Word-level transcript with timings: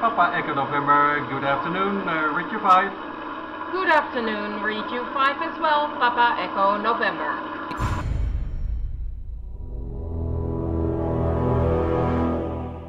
Papa 0.00 0.30
Echo 0.32 0.54
November, 0.54 1.26
good 1.28 1.42
afternoon, 1.42 2.06
uh, 2.08 2.30
Richard 2.30 2.62
5. 2.62 3.72
Good 3.72 3.88
afternoon, 3.88 4.62
you 4.92 5.04
5 5.12 5.42
as 5.42 5.58
well, 5.58 5.88
Papa 5.98 6.38
Echo 6.38 6.76
November. 6.78 7.34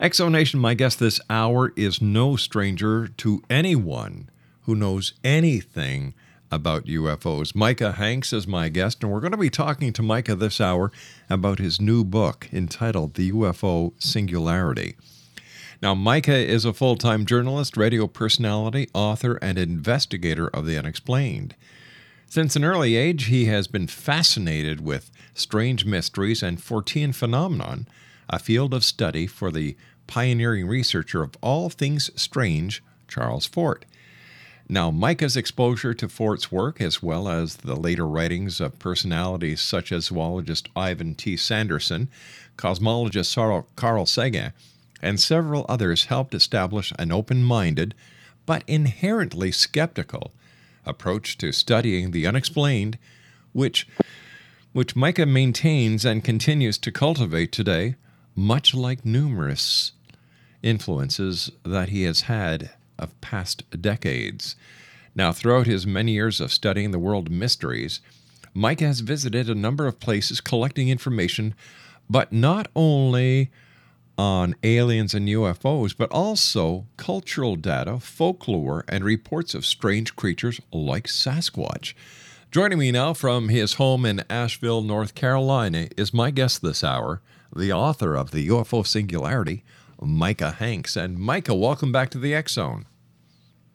Exonation, 0.00 0.60
my 0.60 0.74
guest 0.74 1.00
this 1.00 1.20
hour 1.28 1.72
is 1.74 2.00
no 2.00 2.36
stranger 2.36 3.08
to 3.08 3.42
anyone 3.50 4.28
who 4.64 4.74
knows 4.74 5.14
anything 5.22 6.14
about 6.50 6.86
UFOs. 6.86 7.54
Micah 7.54 7.92
Hanks 7.92 8.32
is 8.32 8.46
my 8.46 8.68
guest, 8.68 9.02
and 9.02 9.12
we're 9.12 9.20
going 9.20 9.32
to 9.32 9.38
be 9.38 9.50
talking 9.50 9.92
to 9.92 10.02
Micah 10.02 10.34
this 10.34 10.60
hour 10.60 10.92
about 11.28 11.58
his 11.58 11.80
new 11.80 12.04
book 12.04 12.48
entitled 12.52 13.14
The 13.14 13.32
UFO 13.32 13.92
Singularity. 13.98 14.96
Now, 15.82 15.94
Micah 15.94 16.36
is 16.36 16.64
a 16.64 16.72
full 16.72 16.96
time 16.96 17.26
journalist, 17.26 17.76
radio 17.76 18.06
personality, 18.06 18.88
author, 18.94 19.36
and 19.42 19.58
investigator 19.58 20.48
of 20.48 20.66
the 20.66 20.78
unexplained. 20.78 21.54
Since 22.26 22.56
an 22.56 22.64
early 22.64 22.96
age, 22.96 23.26
he 23.26 23.44
has 23.46 23.66
been 23.66 23.86
fascinated 23.86 24.80
with 24.80 25.10
strange 25.34 25.84
mysteries 25.84 26.42
and 26.42 26.58
Fortean 26.58 27.14
phenomenon, 27.14 27.86
a 28.30 28.38
field 28.38 28.72
of 28.72 28.82
study 28.84 29.26
for 29.26 29.50
the 29.50 29.76
pioneering 30.06 30.66
researcher 30.66 31.22
of 31.22 31.36
all 31.40 31.68
things 31.68 32.10
strange, 32.16 32.82
Charles 33.08 33.46
Fort. 33.46 33.84
Now, 34.68 34.90
Micah's 34.90 35.36
exposure 35.36 35.92
to 35.92 36.08
Fort's 36.08 36.50
work, 36.50 36.80
as 36.80 37.02
well 37.02 37.28
as 37.28 37.56
the 37.56 37.76
later 37.76 38.06
writings 38.06 38.60
of 38.60 38.78
personalities 38.78 39.60
such 39.60 39.92
as 39.92 40.06
zoologist 40.06 40.70
Ivan 40.74 41.14
T. 41.14 41.36
Sanderson, 41.36 42.08
cosmologist 42.56 43.66
Carl 43.76 44.06
Sagan, 44.06 44.52
and 45.02 45.20
several 45.20 45.66
others, 45.68 46.06
helped 46.06 46.34
establish 46.34 46.94
an 46.98 47.12
open 47.12 47.44
minded, 47.44 47.94
but 48.46 48.64
inherently 48.66 49.52
skeptical, 49.52 50.32
approach 50.86 51.36
to 51.38 51.52
studying 51.52 52.12
the 52.12 52.26
unexplained, 52.26 52.96
which, 53.52 53.86
which 54.72 54.96
Micah 54.96 55.26
maintains 55.26 56.06
and 56.06 56.24
continues 56.24 56.78
to 56.78 56.90
cultivate 56.90 57.52
today, 57.52 57.96
much 58.34 58.74
like 58.74 59.04
numerous 59.04 59.92
influences 60.62 61.50
that 61.64 61.90
he 61.90 62.04
has 62.04 62.22
had 62.22 62.70
of 62.98 63.20
past 63.20 63.64
decades. 63.80 64.56
Now, 65.14 65.32
throughout 65.32 65.66
his 65.66 65.86
many 65.86 66.12
years 66.12 66.40
of 66.40 66.52
studying 66.52 66.90
the 66.90 66.98
world 66.98 67.30
mysteries, 67.30 68.00
Mike 68.52 68.80
has 68.80 69.00
visited 69.00 69.48
a 69.48 69.54
number 69.54 69.86
of 69.86 70.00
places 70.00 70.40
collecting 70.40 70.88
information, 70.88 71.54
but 72.08 72.32
not 72.32 72.68
only 72.74 73.50
on 74.16 74.54
aliens 74.62 75.14
and 75.14 75.28
UFOs, 75.28 75.94
but 75.96 76.10
also 76.10 76.86
cultural 76.96 77.56
data, 77.56 77.98
folklore, 77.98 78.84
and 78.88 79.04
reports 79.04 79.54
of 79.54 79.66
strange 79.66 80.14
creatures 80.14 80.60
like 80.72 81.06
Sasquatch. 81.06 81.94
Joining 82.50 82.78
me 82.78 82.92
now 82.92 83.12
from 83.14 83.48
his 83.48 83.74
home 83.74 84.06
in 84.06 84.22
Asheville, 84.30 84.82
North 84.82 85.16
Carolina, 85.16 85.88
is 85.96 86.14
my 86.14 86.30
guest 86.30 86.62
this 86.62 86.84
hour, 86.84 87.20
the 87.54 87.72
author 87.72 88.14
of 88.14 88.30
The 88.30 88.46
UFO 88.48 88.86
Singularity, 88.86 89.64
Micah 90.04 90.52
Hanks. 90.52 90.96
And 90.96 91.18
Micah, 91.18 91.54
welcome 91.54 91.92
back 91.92 92.10
to 92.10 92.18
the 92.18 92.34
X 92.34 92.52
Zone. 92.52 92.86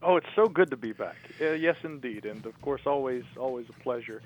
Oh, 0.02 0.16
it's 0.16 0.28
so 0.36 0.48
good 0.48 0.70
to 0.72 0.78
be 0.78 0.94
back. 0.94 1.18
Uh, 1.42 1.52
yes, 1.52 1.76
indeed, 1.84 2.26
and 2.26 2.46
of 2.46 2.60
course, 2.62 2.82
always, 2.86 3.24
always 3.38 3.68
a 3.70 3.84
pleasure 3.84 4.22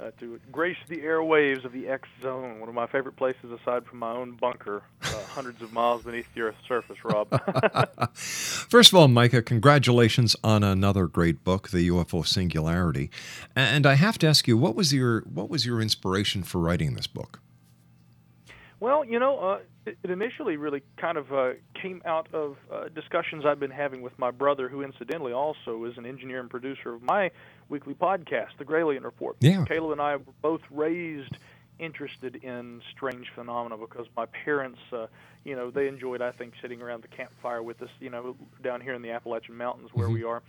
uh, 0.00 0.10
to 0.18 0.40
grace 0.50 0.76
the 0.88 0.98
airwaves 0.98 1.64
of 1.64 1.72
the 1.72 1.88
X 1.88 2.08
Zone, 2.22 2.58
one 2.60 2.68
of 2.68 2.74
my 2.74 2.86
favorite 2.86 3.16
places 3.16 3.50
aside 3.50 3.84
from 3.84 3.98
my 3.98 4.12
own 4.12 4.32
bunker, 4.32 4.82
uh, 5.02 5.06
hundreds 5.28 5.60
of 5.62 5.72
miles 5.72 6.02
beneath 6.02 6.26
the 6.34 6.42
Earth's 6.42 6.66
surface. 6.66 6.96
Rob. 7.04 7.28
First 8.14 8.92
of 8.92 8.98
all, 8.98 9.08
Micah, 9.08 9.42
congratulations 9.42 10.36
on 10.42 10.62
another 10.62 11.06
great 11.06 11.44
book, 11.44 11.70
The 11.70 11.88
UFO 11.88 12.26
Singularity. 12.26 13.10
And 13.54 13.86
I 13.86 13.94
have 13.94 14.18
to 14.18 14.26
ask 14.26 14.48
you, 14.48 14.56
what 14.56 14.74
was 14.74 14.92
your 14.92 15.20
what 15.22 15.50
was 15.50 15.66
your 15.66 15.80
inspiration 15.80 16.42
for 16.42 16.58
writing 16.58 16.94
this 16.94 17.06
book? 17.06 17.40
Well, 18.80 19.04
you 19.04 19.18
know, 19.18 19.38
uh, 19.38 19.58
it, 19.84 19.98
it 20.02 20.10
initially 20.10 20.56
really 20.56 20.82
kind 20.96 21.18
of 21.18 21.32
uh, 21.32 21.50
came 21.80 22.00
out 22.06 22.28
of 22.32 22.56
uh, 22.72 22.88
discussions 22.88 23.44
I've 23.44 23.60
been 23.60 23.70
having 23.70 24.00
with 24.00 24.18
my 24.18 24.30
brother, 24.30 24.70
who 24.70 24.82
incidentally 24.82 25.32
also 25.32 25.84
is 25.84 25.98
an 25.98 26.06
engineer 26.06 26.40
and 26.40 26.48
producer 26.48 26.94
of 26.94 27.02
my 27.02 27.30
weekly 27.68 27.92
podcast, 27.94 28.56
The 28.58 28.64
Gralien 28.64 29.04
Report. 29.04 29.36
Yeah. 29.40 29.64
Caleb 29.66 29.92
and 29.92 30.00
I 30.00 30.16
were 30.16 30.22
both 30.40 30.62
raised 30.70 31.36
interested 31.78 32.36
in 32.36 32.82
strange 32.90 33.28
phenomena 33.34 33.76
because 33.76 34.06
my 34.16 34.26
parents, 34.26 34.78
uh, 34.92 35.06
you 35.44 35.54
know, 35.56 35.70
they 35.70 35.86
enjoyed, 35.86 36.22
I 36.22 36.30
think, 36.30 36.54
sitting 36.60 36.80
around 36.82 37.02
the 37.02 37.08
campfire 37.08 37.62
with 37.62 37.80
us, 37.82 37.88
you 38.00 38.10
know, 38.10 38.36
down 38.62 38.80
here 38.80 38.94
in 38.94 39.02
the 39.02 39.10
Appalachian 39.10 39.56
Mountains 39.56 39.90
where 39.92 40.08
Mhm. 40.08 40.14
we 40.14 40.24
are. 40.24 40.42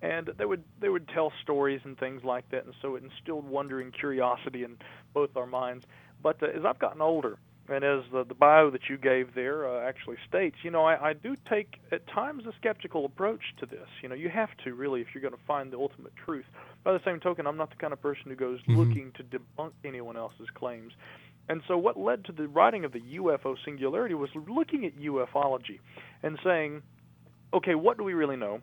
And 0.00 0.28
they 0.28 0.44
would 0.44 0.62
they 0.78 0.88
would 0.88 1.08
tell 1.08 1.32
stories 1.42 1.80
and 1.84 1.98
things 1.98 2.22
like 2.22 2.48
that, 2.50 2.64
and 2.64 2.72
so 2.80 2.94
it 2.94 3.02
instilled 3.02 3.44
wonder 3.48 3.80
and 3.80 3.92
curiosity 3.92 4.62
in 4.62 4.78
both 5.12 5.36
our 5.36 5.46
minds. 5.46 5.84
But 6.22 6.40
uh, 6.42 6.46
as 6.46 6.64
I've 6.64 6.78
gotten 6.78 7.00
older, 7.00 7.36
And 7.70 7.84
as 7.84 8.02
the, 8.10 8.24
the 8.24 8.34
bio 8.34 8.70
that 8.70 8.88
you 8.88 8.96
gave 8.96 9.34
there 9.34 9.68
uh, 9.68 9.86
actually 9.86 10.16
states, 10.26 10.56
you 10.62 10.70
know, 10.70 10.84
I, 10.84 11.10
I 11.10 11.12
do 11.12 11.36
take 11.48 11.78
at 11.92 12.06
times 12.06 12.46
a 12.46 12.52
skeptical 12.56 13.04
approach 13.04 13.42
to 13.58 13.66
this. 13.66 13.86
You 14.02 14.08
know, 14.08 14.14
you 14.14 14.30
have 14.30 14.48
to 14.64 14.74
really 14.74 15.02
if 15.02 15.08
you're 15.14 15.20
going 15.20 15.34
to 15.34 15.40
find 15.46 15.70
the 15.70 15.76
ultimate 15.76 16.12
truth. 16.16 16.46
By 16.82 16.92
the 16.92 17.00
same 17.04 17.20
token, 17.20 17.46
I'm 17.46 17.58
not 17.58 17.68
the 17.70 17.76
kind 17.76 17.92
of 17.92 18.00
person 18.00 18.24
who 18.30 18.36
goes 18.36 18.60
Mhm. 18.62 18.76
looking 18.78 19.12
to 19.12 19.22
debunk 19.24 19.72
anyone 19.84 20.16
else's 20.16 20.48
claims. 20.54 20.94
And 21.50 21.62
so, 21.68 21.76
what 21.78 21.98
led 21.98 22.24
to 22.26 22.32
the 22.32 22.48
writing 22.48 22.84
of 22.84 22.92
the 22.92 23.00
UFO 23.00 23.56
singularity 23.64 24.14
was 24.14 24.30
looking 24.34 24.84
at 24.86 24.96
ufology 24.96 25.80
and 26.22 26.38
saying, 26.44 26.82
okay, 27.52 27.74
what 27.74 27.98
do 27.98 28.04
we 28.04 28.14
really 28.14 28.36
know? 28.36 28.60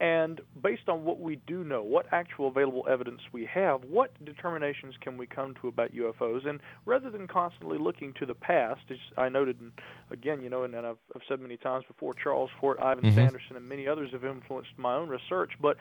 And 0.00 0.40
based 0.60 0.88
on 0.88 1.04
what 1.04 1.20
we 1.20 1.36
do 1.46 1.62
know, 1.62 1.82
what 1.82 2.06
actual 2.10 2.48
available 2.48 2.84
evidence 2.90 3.20
we 3.32 3.46
have, 3.46 3.84
what 3.84 4.12
determinations 4.24 4.94
can 5.00 5.16
we 5.16 5.26
come 5.26 5.54
to 5.60 5.68
about 5.68 5.94
UFOs? 5.94 6.48
And 6.48 6.60
rather 6.84 7.10
than 7.10 7.28
constantly 7.28 7.78
looking 7.78 8.12
to 8.14 8.26
the 8.26 8.34
past, 8.34 8.80
as 8.90 8.96
I 9.16 9.28
noted, 9.28 9.60
and 9.60 9.70
again, 10.10 10.42
you 10.42 10.50
know, 10.50 10.64
and, 10.64 10.74
and 10.74 10.84
I've, 10.84 10.96
I've 11.14 11.22
said 11.28 11.40
many 11.40 11.56
times 11.56 11.84
before, 11.86 12.12
Charles 12.14 12.50
Fort, 12.60 12.78
Ivan 12.82 13.04
Mhm. 13.04 13.14
Sanderson, 13.14 13.56
and 13.56 13.68
many 13.68 13.86
others 13.86 14.10
have 14.10 14.24
influenced 14.24 14.76
my 14.76 14.94
own 14.94 15.08
research. 15.08 15.52
But 15.60 15.76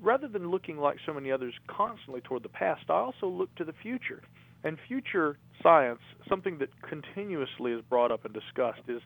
rather 0.00 0.28
than 0.28 0.50
looking 0.50 0.78
like 0.78 0.96
so 1.04 1.12
many 1.12 1.30
others 1.30 1.54
constantly 1.66 2.22
toward 2.22 2.44
the 2.44 2.48
past, 2.48 2.84
I 2.88 2.94
also 2.94 3.28
look 3.28 3.54
to 3.56 3.64
the 3.64 3.74
future. 3.74 4.22
And 4.64 4.78
future 4.88 5.36
science, 5.62 6.00
something 6.26 6.58
that 6.58 6.70
continuously 6.82 7.72
is 7.72 7.82
brought 7.82 8.10
up 8.10 8.24
and 8.24 8.32
discussed, 8.32 8.82
is 8.88 9.02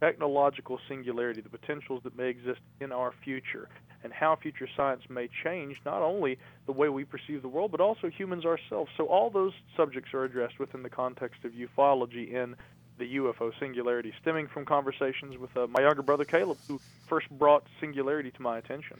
technological 0.00 0.80
singularity, 0.88 1.40
the 1.40 1.48
potentials 1.48 2.02
that 2.02 2.16
may 2.16 2.28
exist 2.28 2.60
in 2.80 2.90
our 2.90 3.12
future, 3.22 3.68
and 4.02 4.12
how 4.12 4.36
future 4.36 4.68
science 4.76 5.02
may 5.08 5.28
change 5.44 5.76
not 5.84 6.02
only 6.02 6.38
the 6.66 6.72
way 6.72 6.88
we 6.88 7.04
perceive 7.04 7.42
the 7.42 7.48
world, 7.48 7.70
but 7.70 7.80
also 7.80 8.08
humans 8.08 8.44
ourselves. 8.44 8.90
So, 8.96 9.06
all 9.06 9.30
those 9.30 9.52
subjects 9.76 10.14
are 10.14 10.24
addressed 10.24 10.58
within 10.58 10.82
the 10.82 10.90
context 10.90 11.44
of 11.44 11.52
ufology 11.52 12.32
in 12.32 12.56
the 12.98 13.16
UFO 13.16 13.50
singularity, 13.58 14.12
stemming 14.20 14.46
from 14.46 14.64
conversations 14.64 15.36
with 15.38 15.56
uh, 15.56 15.66
my 15.66 15.80
younger 15.80 16.02
brother 16.02 16.24
Caleb, 16.24 16.58
who 16.68 16.80
first 17.08 17.28
brought 17.30 17.64
singularity 17.80 18.30
to 18.30 18.42
my 18.42 18.58
attention. 18.58 18.98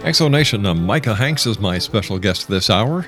Exonation, 0.00 0.66
uh, 0.66 0.74
Micah 0.74 1.14
Hanks 1.14 1.46
is 1.46 1.58
my 1.58 1.78
special 1.78 2.18
guest 2.18 2.48
this 2.48 2.70
hour. 2.70 3.06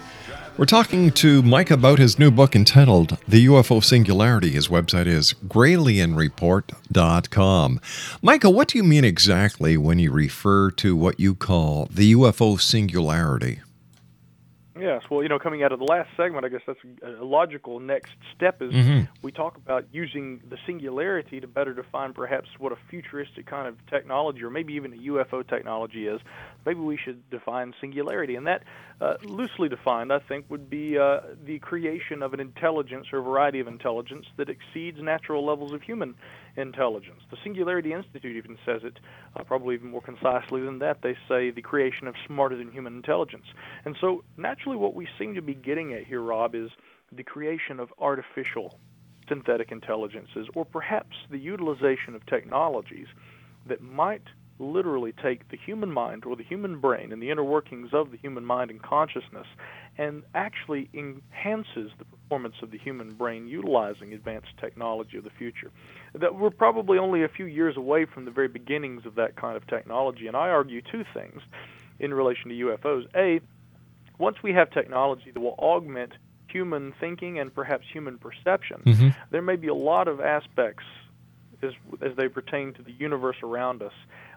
We're 0.58 0.66
talking 0.66 1.10
to 1.12 1.42
Mike 1.42 1.70
about 1.70 1.98
his 1.98 2.18
new 2.18 2.30
book 2.30 2.54
entitled 2.54 3.16
The 3.26 3.46
UFO 3.46 3.82
Singularity. 3.82 4.50
His 4.50 4.68
website 4.68 5.06
is 5.06 5.32
gralienreport.com. 5.48 7.80
Micah, 8.20 8.50
what 8.50 8.68
do 8.68 8.76
you 8.76 8.84
mean 8.84 9.04
exactly 9.04 9.78
when 9.78 9.98
you 9.98 10.12
refer 10.12 10.70
to 10.72 10.94
what 10.94 11.18
you 11.18 11.34
call 11.34 11.88
the 11.90 12.12
UFO 12.12 12.60
singularity? 12.60 13.60
Yes, 14.82 15.02
well, 15.08 15.22
you 15.22 15.28
know, 15.28 15.38
coming 15.38 15.62
out 15.62 15.70
of 15.70 15.78
the 15.78 15.84
last 15.84 16.08
segment, 16.16 16.44
I 16.44 16.48
guess 16.48 16.62
that's 16.66 16.80
a 17.04 17.24
logical 17.24 17.78
next 17.78 18.10
step 18.34 18.60
is 18.60 18.74
Mhm. 18.74 19.08
we 19.22 19.30
talk 19.30 19.56
about 19.56 19.84
using 19.92 20.40
the 20.48 20.58
singularity 20.66 21.38
to 21.38 21.46
better 21.46 21.72
define 21.72 22.12
perhaps 22.12 22.48
what 22.58 22.72
a 22.72 22.76
futuristic 22.90 23.46
kind 23.46 23.68
of 23.68 23.76
technology 23.86 24.42
or 24.42 24.50
maybe 24.50 24.72
even 24.72 24.92
a 24.92 24.96
UFO 24.96 25.44
technology 25.46 26.08
is. 26.08 26.20
Maybe 26.64 26.80
we 26.80 26.96
should 26.96 27.28
define 27.30 27.74
singularity, 27.80 28.36
and 28.36 28.46
that, 28.46 28.62
uh, 29.00 29.14
loosely 29.24 29.68
defined, 29.68 30.12
I 30.12 30.18
think, 30.20 30.46
would 30.48 30.70
be 30.70 30.98
uh, 30.98 31.20
the 31.44 31.58
creation 31.58 32.22
of 32.22 32.34
an 32.34 32.40
intelligence 32.40 33.06
or 33.12 33.18
a 33.18 33.22
variety 33.22 33.60
of 33.60 33.66
intelligence 33.66 34.26
that 34.36 34.48
exceeds 34.48 35.00
natural 35.00 35.44
levels 35.44 35.72
of 35.72 35.82
human 35.82 36.14
intelligence. 36.56 37.20
The 37.30 37.36
Singularity 37.42 37.92
Institute 37.92 38.36
even 38.36 38.58
says 38.64 38.82
it, 38.84 38.98
uh, 39.36 39.42
probably 39.44 39.74
even 39.74 39.90
more 39.90 40.02
concisely 40.02 40.60
than 40.60 40.78
that. 40.80 41.02
They 41.02 41.16
say 41.28 41.50
the 41.50 41.62
creation 41.62 42.06
of 42.06 42.14
smarter 42.26 42.56
than 42.56 42.70
human 42.70 42.94
intelligence. 42.94 43.46
And 43.84 43.96
so, 44.00 44.24
naturally, 44.36 44.76
what 44.76 44.94
we 44.94 45.08
seem 45.18 45.34
to 45.34 45.42
be 45.42 45.54
getting 45.54 45.92
at 45.94 46.04
here, 46.04 46.20
Rob, 46.20 46.54
is 46.54 46.70
the 47.10 47.22
creation 47.22 47.80
of 47.80 47.92
artificial 47.98 48.78
synthetic 49.28 49.72
intelligences, 49.72 50.48
or 50.54 50.64
perhaps 50.64 51.16
the 51.30 51.38
utilization 51.38 52.14
of 52.14 52.24
technologies 52.26 53.06
that 53.66 53.80
might 53.80 54.22
literally 54.62 55.12
take 55.12 55.48
the 55.48 55.56
human 55.56 55.90
mind 55.90 56.24
or 56.24 56.36
the 56.36 56.42
human 56.44 56.78
brain 56.78 57.12
and 57.12 57.22
the 57.22 57.30
inner 57.30 57.44
workings 57.44 57.92
of 57.92 58.10
the 58.10 58.16
human 58.16 58.44
mind 58.44 58.70
and 58.70 58.82
consciousness 58.82 59.46
and 59.98 60.22
actually 60.34 60.88
enhances 60.94 61.90
the 61.98 62.04
performance 62.04 62.54
of 62.62 62.70
the 62.70 62.78
human 62.78 63.12
brain 63.12 63.46
utilizing 63.46 64.14
advanced 64.14 64.56
technology 64.58 65.18
of 65.18 65.24
the 65.24 65.30
future. 65.30 65.70
That 66.14 66.36
we're 66.36 66.50
probably 66.50 66.98
only 66.98 67.24
a 67.24 67.28
few 67.28 67.44
years 67.46 67.76
away 67.76 68.06
from 68.06 68.24
the 68.24 68.30
very 68.30 68.48
beginnings 68.48 69.04
of 69.04 69.16
that 69.16 69.36
kind 69.36 69.56
of 69.56 69.66
technology, 69.66 70.26
and 70.26 70.36
I 70.36 70.48
argue 70.48 70.80
two 70.80 71.04
things 71.12 71.42
in 71.98 72.14
relation 72.14 72.48
to 72.50 72.54
UFOs. 72.54 73.06
A, 73.14 73.40
once 74.18 74.42
we 74.42 74.52
have 74.54 74.70
technology 74.70 75.30
that 75.30 75.40
will 75.40 75.56
augment 75.58 76.12
human 76.48 76.92
thinking 77.00 77.38
and 77.38 77.54
perhaps 77.54 77.86
human 77.90 78.18
perception, 78.18 78.82
Mhm. 78.84 79.14
there 79.30 79.42
may 79.42 79.56
be 79.56 79.68
a 79.68 79.74
lot 79.74 80.06
of 80.08 80.20
aspects 80.20 80.84
as, 81.62 81.72
as 82.00 82.14
they 82.16 82.28
pertain 82.28 82.72
to 82.74 82.82
the 82.82 82.92
universe 82.92 83.36
around 83.42 83.82
us 83.82 83.92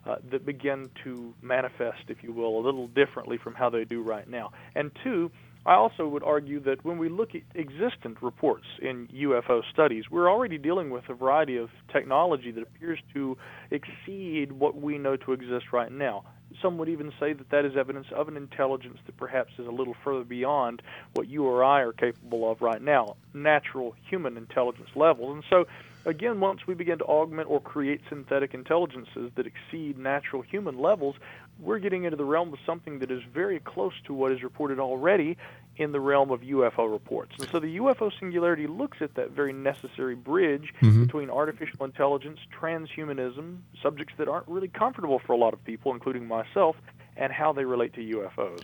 uh, 0.05 0.15
that 0.31 0.45
begin 0.45 0.89
to 1.03 1.33
manifest, 1.41 2.03
if 2.09 2.23
you 2.23 2.31
will, 2.31 2.59
a 2.59 2.61
little 2.61 2.87
differently 2.87 3.37
from 3.37 3.53
how 3.53 3.69
they 3.69 3.85
do 3.85 4.01
right 4.01 4.29
now. 4.29 4.51
And 4.75 4.91
two, 5.03 5.31
I 5.65 5.73
also 5.73 6.07
would 6.07 6.23
argue 6.23 6.59
that 6.61 6.85
when 6.85 6.99
we 6.99 7.09
look 7.09 7.33
at 7.33 7.41
existent 7.55 8.21
reports 8.21 8.65
in 8.81 9.07
UFO 9.07 9.61
studies, 9.73 10.03
we're 10.11 10.29
already 10.29 10.59
dealing 10.59 10.91
with 10.91 11.09
a 11.09 11.15
variety 11.15 11.57
of 11.57 11.69
technology 11.91 12.51
that 12.51 12.61
appears 12.61 12.99
to 13.13 13.35
exceed 13.71 14.51
what 14.51 14.79
we 14.79 14.99
know 14.99 15.15
to 15.17 15.33
exist 15.33 15.65
right 15.73 15.91
now. 15.91 16.23
Some 16.61 16.77
would 16.77 16.87
even 16.87 17.11
say 17.19 17.33
that 17.33 17.49
that 17.49 17.65
is 17.65 17.75
evidence 17.75 18.05
of 18.15 18.27
an 18.27 18.37
intelligence 18.37 18.99
that 19.07 19.17
perhaps 19.17 19.53
is 19.57 19.65
a 19.65 19.71
little 19.71 19.95
further 20.03 20.23
beyond 20.23 20.83
what 21.15 21.27
you 21.27 21.45
or 21.45 21.63
I 21.63 21.81
are 21.81 21.91
capable 21.91 22.49
of 22.49 22.61
right 22.61 22.81
now. 22.81 23.15
natural 23.33 23.95
human 24.07 24.37
intelligence 24.37 24.89
levels. 24.95 25.33
And 25.33 25.43
so, 25.49 25.65
again, 26.05 26.39
once 26.39 26.67
we 26.67 26.73
begin 26.73 26.99
to 26.99 27.05
augment 27.05 27.49
or 27.49 27.59
create 27.59 28.01
synthetic 28.09 28.53
intelligences 28.53 29.31
that 29.35 29.45
exceed 29.45 29.97
natural 29.97 30.41
human 30.41 30.79
levels, 30.79 31.15
we're 31.59 31.79
getting 31.79 32.03
into 32.03 32.17
the 32.17 32.25
realm 32.25 32.53
of 32.53 32.59
something 32.65 32.99
that 32.99 33.11
is 33.11 33.21
very 33.33 33.59
close 33.59 33.93
to 34.05 34.13
what 34.13 34.31
is 34.31 34.43
reported 34.43 34.79
already 34.79 35.37
in 35.77 35.91
the 35.91 35.99
realm 35.99 36.31
of 36.31 36.41
UFO 36.41 36.89
reports. 36.91 37.33
And 37.39 37.49
so 37.49 37.59
the 37.59 37.77
UFO 37.77 38.11
singularity 38.19 38.67
looks 38.67 38.99
at 39.01 39.15
that 39.15 39.31
very 39.31 39.51
necessary 39.51 40.15
bridge 40.15 40.73
Mhm. 40.81 41.05
between 41.05 41.29
artificial 41.29 41.83
intelligence, 41.83 42.39
transhumanism, 42.57 43.57
subjects 43.81 44.13
that 44.17 44.27
aren't 44.27 44.47
really 44.47 44.69
comfortable 44.69 45.19
for 45.19 45.33
a 45.33 45.37
lot 45.37 45.53
of 45.53 45.63
people, 45.65 45.93
including 45.93 46.27
myself, 46.27 46.77
and 47.17 47.31
how 47.31 47.51
they 47.51 47.65
relate 47.65 47.93
to 47.93 48.01
UFOs. 48.01 48.63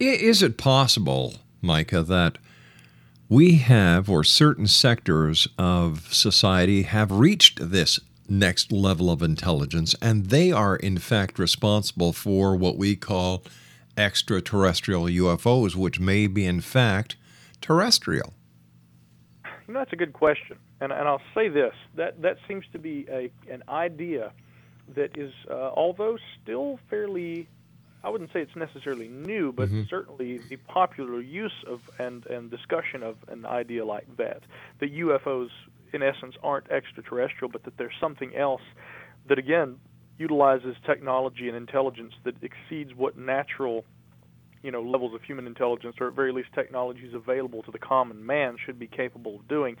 Is 0.00 0.42
it 0.42 0.56
possible, 0.58 1.34
Micah, 1.60 2.02
that 2.02 2.38
we 3.28 3.56
have, 3.56 4.08
or 4.08 4.24
certain 4.24 4.66
sectors 4.66 5.48
of 5.58 6.12
society 6.12 6.82
have 6.82 7.10
reached 7.10 7.70
this 7.70 8.00
next 8.28 8.72
level 8.72 9.10
of 9.10 9.22
intelligence, 9.22 9.94
and 10.00 10.26
they 10.26 10.52
are 10.52 10.76
in 10.76 10.98
fact 10.98 11.38
responsible 11.38 12.12
for 12.12 12.56
what 12.56 12.76
we 12.76 12.96
call 12.96 13.42
extraterrestrial 13.96 15.04
UFOs, 15.04 15.74
which 15.74 15.98
may 15.98 16.26
be 16.26 16.46
in 16.46 16.60
fact 16.60 17.16
terrestrial? 17.60 18.32
You 19.66 19.74
know, 19.74 19.80
that's 19.80 19.92
a 19.92 19.96
good 19.96 20.12
question, 20.14 20.56
and 20.80 20.92
and 20.92 21.06
I'll 21.06 21.22
say 21.34 21.48
this: 21.48 21.74
that 21.96 22.22
that 22.22 22.38
seems 22.46 22.64
to 22.72 22.78
be 22.78 23.06
a 23.10 23.30
an 23.52 23.62
idea 23.68 24.32
that 24.94 25.18
is, 25.18 25.32
uh, 25.50 25.70
although 25.74 26.16
still 26.42 26.78
fairly, 26.88 27.46
I 28.04 28.10
wouldn't 28.10 28.30
say 28.32 28.40
it's 28.40 28.54
necessarily 28.56 29.08
new, 29.08 29.52
but 29.52 29.68
Mhm. 29.68 29.88
certainly 29.88 30.38
the 30.38 30.56
popular 30.56 31.20
use 31.20 31.64
of 31.66 31.80
and 31.98 32.24
and 32.26 32.50
discussion 32.50 33.02
of 33.02 33.16
an 33.28 33.44
idea 33.44 33.84
like 33.84 34.06
that, 34.16 34.44
that 34.78 34.92
UFOs 34.92 35.50
in 35.92 36.02
essence 36.02 36.36
aren't 36.42 36.70
extraterrestrial, 36.70 37.50
but 37.50 37.64
that 37.64 37.76
there's 37.76 37.96
something 37.98 38.34
else 38.36 38.62
that 39.26 39.38
again 39.38 39.80
utilizes 40.18 40.76
technology 40.84 41.48
and 41.48 41.56
intelligence 41.56 42.14
that 42.24 42.34
exceeds 42.42 42.94
what 42.94 43.16
natural 43.16 43.84
you 44.62 44.70
know 44.70 44.82
levels 44.82 45.14
of 45.14 45.22
human 45.22 45.46
intelligence 45.46 45.96
or 46.00 46.08
at 46.08 46.14
very 46.14 46.32
least 46.32 46.52
technologies 46.52 47.14
available 47.14 47.62
to 47.62 47.70
the 47.70 47.78
common 47.78 48.24
man 48.24 48.56
should 48.64 48.78
be 48.78 48.88
capable 48.88 49.36
of 49.36 49.48
doing 49.48 49.76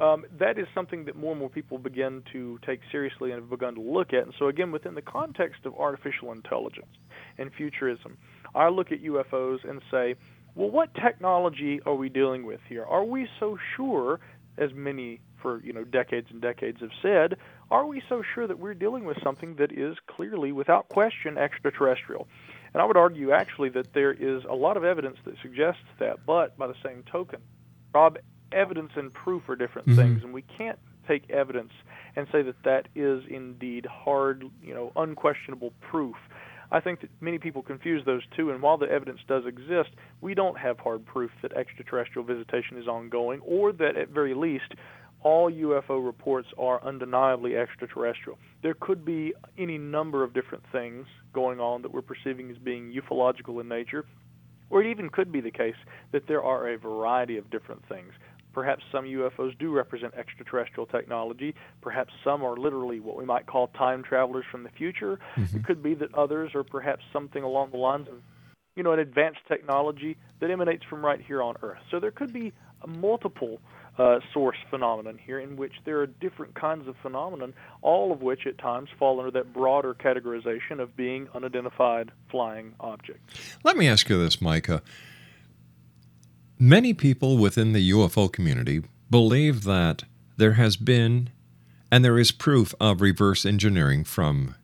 um, 0.00 0.24
that 0.38 0.58
is 0.58 0.66
something 0.74 1.04
that 1.04 1.16
more 1.16 1.32
and 1.32 1.40
more 1.40 1.50
people 1.50 1.78
begin 1.78 2.22
to 2.32 2.58
take 2.66 2.80
seriously 2.90 3.30
and 3.30 3.40
have 3.40 3.50
begun 3.50 3.74
to 3.74 3.80
look 3.80 4.12
at. 4.12 4.24
And 4.24 4.34
so 4.38 4.48
again 4.48 4.72
within 4.72 4.94
the 4.94 5.02
context 5.02 5.64
of 5.64 5.74
artificial 5.74 6.32
intelligence 6.32 6.96
and 7.38 7.50
futurism 7.56 8.16
i 8.54 8.68
look 8.68 8.92
at 8.92 9.02
ufos 9.02 9.68
and 9.68 9.80
say 9.90 10.14
well 10.54 10.70
what 10.70 10.94
technology 10.94 11.80
are 11.86 11.94
we 11.94 12.08
dealing 12.08 12.44
with 12.44 12.60
here? 12.68 12.84
Are 12.84 13.04
we 13.04 13.28
so 13.40 13.58
sure 13.76 14.20
as 14.58 14.70
many 14.74 15.20
for 15.40 15.62
you 15.62 15.72
know 15.72 15.84
decades 15.84 16.28
and 16.30 16.40
decades 16.40 16.80
have 16.80 16.90
said 17.00 17.36
are 17.70 17.86
we 17.86 18.02
so 18.06 18.22
sure 18.34 18.46
that 18.46 18.58
we're 18.58 18.74
dealing 18.74 19.04
with 19.04 19.16
something 19.24 19.56
that 19.56 19.72
is 19.72 19.96
clearly 20.06 20.52
without 20.52 20.90
question 20.90 21.38
extraterrestrial? 21.38 22.28
And 22.74 22.82
I 22.82 22.84
would 22.84 22.98
argue 22.98 23.32
actually 23.32 23.70
that 23.70 23.94
there 23.94 24.12
is 24.12 24.42
a 24.48 24.54
lot 24.54 24.76
of 24.76 24.84
evidence 24.84 25.16
that 25.24 25.34
suggests 25.40 25.80
that, 25.98 26.26
but 26.26 26.56
by 26.58 26.66
the 26.66 26.74
same 26.84 27.02
token, 27.10 27.40
Rob, 27.94 28.18
evidence 28.52 28.92
and 28.96 29.12
proof 29.12 29.48
are 29.48 29.56
different 29.56 29.88
Mhm. 29.88 29.96
things, 29.96 30.24
and 30.24 30.32
we 30.32 30.42
can't 30.42 30.78
take 31.06 31.28
evidence 31.30 31.72
and 32.16 32.28
say 32.30 32.42
that 32.42 32.62
that 32.62 32.88
is 32.94 33.24
indeed 33.26 33.86
hard, 33.86 34.44
you 34.62 34.74
know, 34.74 34.92
unquestionable 34.96 35.72
proof. 35.80 36.16
I 36.70 36.80
think 36.80 37.00
that 37.00 37.10
many 37.20 37.38
people 37.38 37.62
confuse 37.62 38.04
those 38.04 38.24
two, 38.28 38.50
and 38.50 38.62
while 38.62 38.78
the 38.78 38.90
evidence 38.90 39.20
does 39.24 39.44
exist, 39.44 39.90
we 40.20 40.34
don't 40.34 40.56
have 40.56 40.78
hard 40.78 41.04
proof 41.04 41.30
that 41.42 41.52
extraterrestrial 41.52 42.24
visitation 42.24 42.78
is 42.78 42.88
ongoing, 42.88 43.40
or 43.40 43.72
that 43.72 43.96
at 43.96 44.08
very 44.08 44.34
least 44.34 44.74
all 45.22 45.50
UFO 45.50 45.98
reports 45.98 46.48
are 46.58 46.82
undeniably 46.82 47.56
extraterrestrial. 47.56 48.38
There 48.62 48.74
could 48.74 49.04
be 49.04 49.34
any 49.58 49.78
number 49.78 50.24
of 50.24 50.32
different 50.32 50.64
things 50.72 51.06
going 51.32 51.60
on 51.60 51.82
that 51.82 51.92
we're 51.92 52.02
perceiving 52.02 52.50
as 52.50 52.58
being 52.58 52.92
ufological 52.92 53.60
in 53.60 53.68
nature, 53.68 54.04
or 54.70 54.82
it 54.82 54.86
even 54.86 55.10
could 55.10 55.30
be 55.30 55.40
the 55.40 55.50
case 55.50 55.76
that 56.10 56.26
there 56.26 56.42
are 56.42 56.68
a 56.68 56.78
variety 56.78 57.36
of 57.36 57.50
different 57.50 57.84
things. 57.86 58.12
Perhaps 58.52 58.84
some 58.92 59.04
UFOs 59.04 59.58
do 59.58 59.70
represent 59.70 60.14
extraterrestrial 60.14 60.86
technology. 60.86 61.54
Perhaps 61.80 62.12
some 62.24 62.42
are 62.44 62.56
literally 62.56 63.00
what 63.00 63.16
we 63.16 63.24
might 63.24 63.46
call 63.46 63.68
time 63.68 64.02
travelers 64.02 64.44
from 64.50 64.62
the 64.62 64.70
future. 64.70 65.18
It 65.36 65.64
could 65.64 65.82
be 65.82 65.94
that 65.94 66.14
others 66.14 66.54
are 66.54 66.64
perhaps 66.64 67.02
something 67.12 67.42
along 67.42 67.70
the 67.70 67.78
lines 67.78 68.08
of, 68.08 68.14
you 68.76 68.82
know, 68.82 68.92
an 68.92 68.98
advanced 68.98 69.40
technology 69.48 70.16
that 70.40 70.50
emanates 70.50 70.84
from 70.84 71.04
right 71.04 71.20
here 71.20 71.42
on 71.42 71.56
Earth. 71.62 71.80
So 71.90 72.00
there 72.00 72.10
could 72.10 72.32
be 72.32 72.52
a 72.82 72.86
multiple 72.86 73.60
uh, 73.98 74.20
source 74.32 74.56
phenomenon 74.70 75.18
here 75.24 75.38
in 75.38 75.56
which 75.56 75.72
there 75.84 76.00
are 76.00 76.06
different 76.06 76.54
kinds 76.54 76.88
of 76.88 76.96
phenomenon, 77.02 77.52
all 77.82 78.12
of 78.12 78.22
which 78.22 78.46
at 78.46 78.58
times 78.58 78.88
fall 78.98 79.18
under 79.18 79.30
that 79.30 79.52
broader 79.52 79.94
categorization 79.94 80.80
of 80.80 80.96
being 80.96 81.28
unidentified 81.34 82.10
flying 82.30 82.74
objects. 82.80 83.58
Let 83.64 83.76
me 83.76 83.88
ask 83.88 84.08
you 84.08 84.18
this, 84.18 84.40
Micah. 84.40 84.82
Many 86.64 86.94
people 86.94 87.38
within 87.38 87.72
the 87.72 87.90
UFO 87.90 88.32
community 88.32 88.84
believe 89.10 89.64
that 89.64 90.04
there 90.36 90.52
has 90.52 90.76
been 90.76 91.30
and 91.90 92.04
there 92.04 92.20
is 92.20 92.30
proof 92.30 92.72
of 92.78 93.00
reverse 93.00 93.44
engineering 93.44 94.04
from 94.04 94.54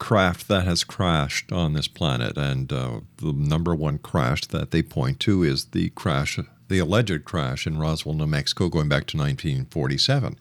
craft 0.00 0.48
that 0.48 0.64
has 0.64 0.82
crashed 0.82 1.52
on 1.52 1.72
this 1.72 1.86
planet. 1.86 2.36
And 2.36 2.72
uh, 2.72 3.02
the 3.18 3.32
number 3.32 3.76
one 3.76 3.98
crash 3.98 4.44
that 4.46 4.72
they 4.72 4.82
point 4.82 5.20
to 5.20 5.44
is 5.44 5.66
the 5.66 5.90
crash, 5.90 6.36
the 6.66 6.78
alleged 6.80 7.24
crash 7.24 7.64
in 7.64 7.78
Roswell, 7.78 8.16
New 8.16 8.26
Mexico, 8.26 8.68
going 8.68 8.88
back 8.88 9.06
to 9.06 9.16
1947. 9.16 10.36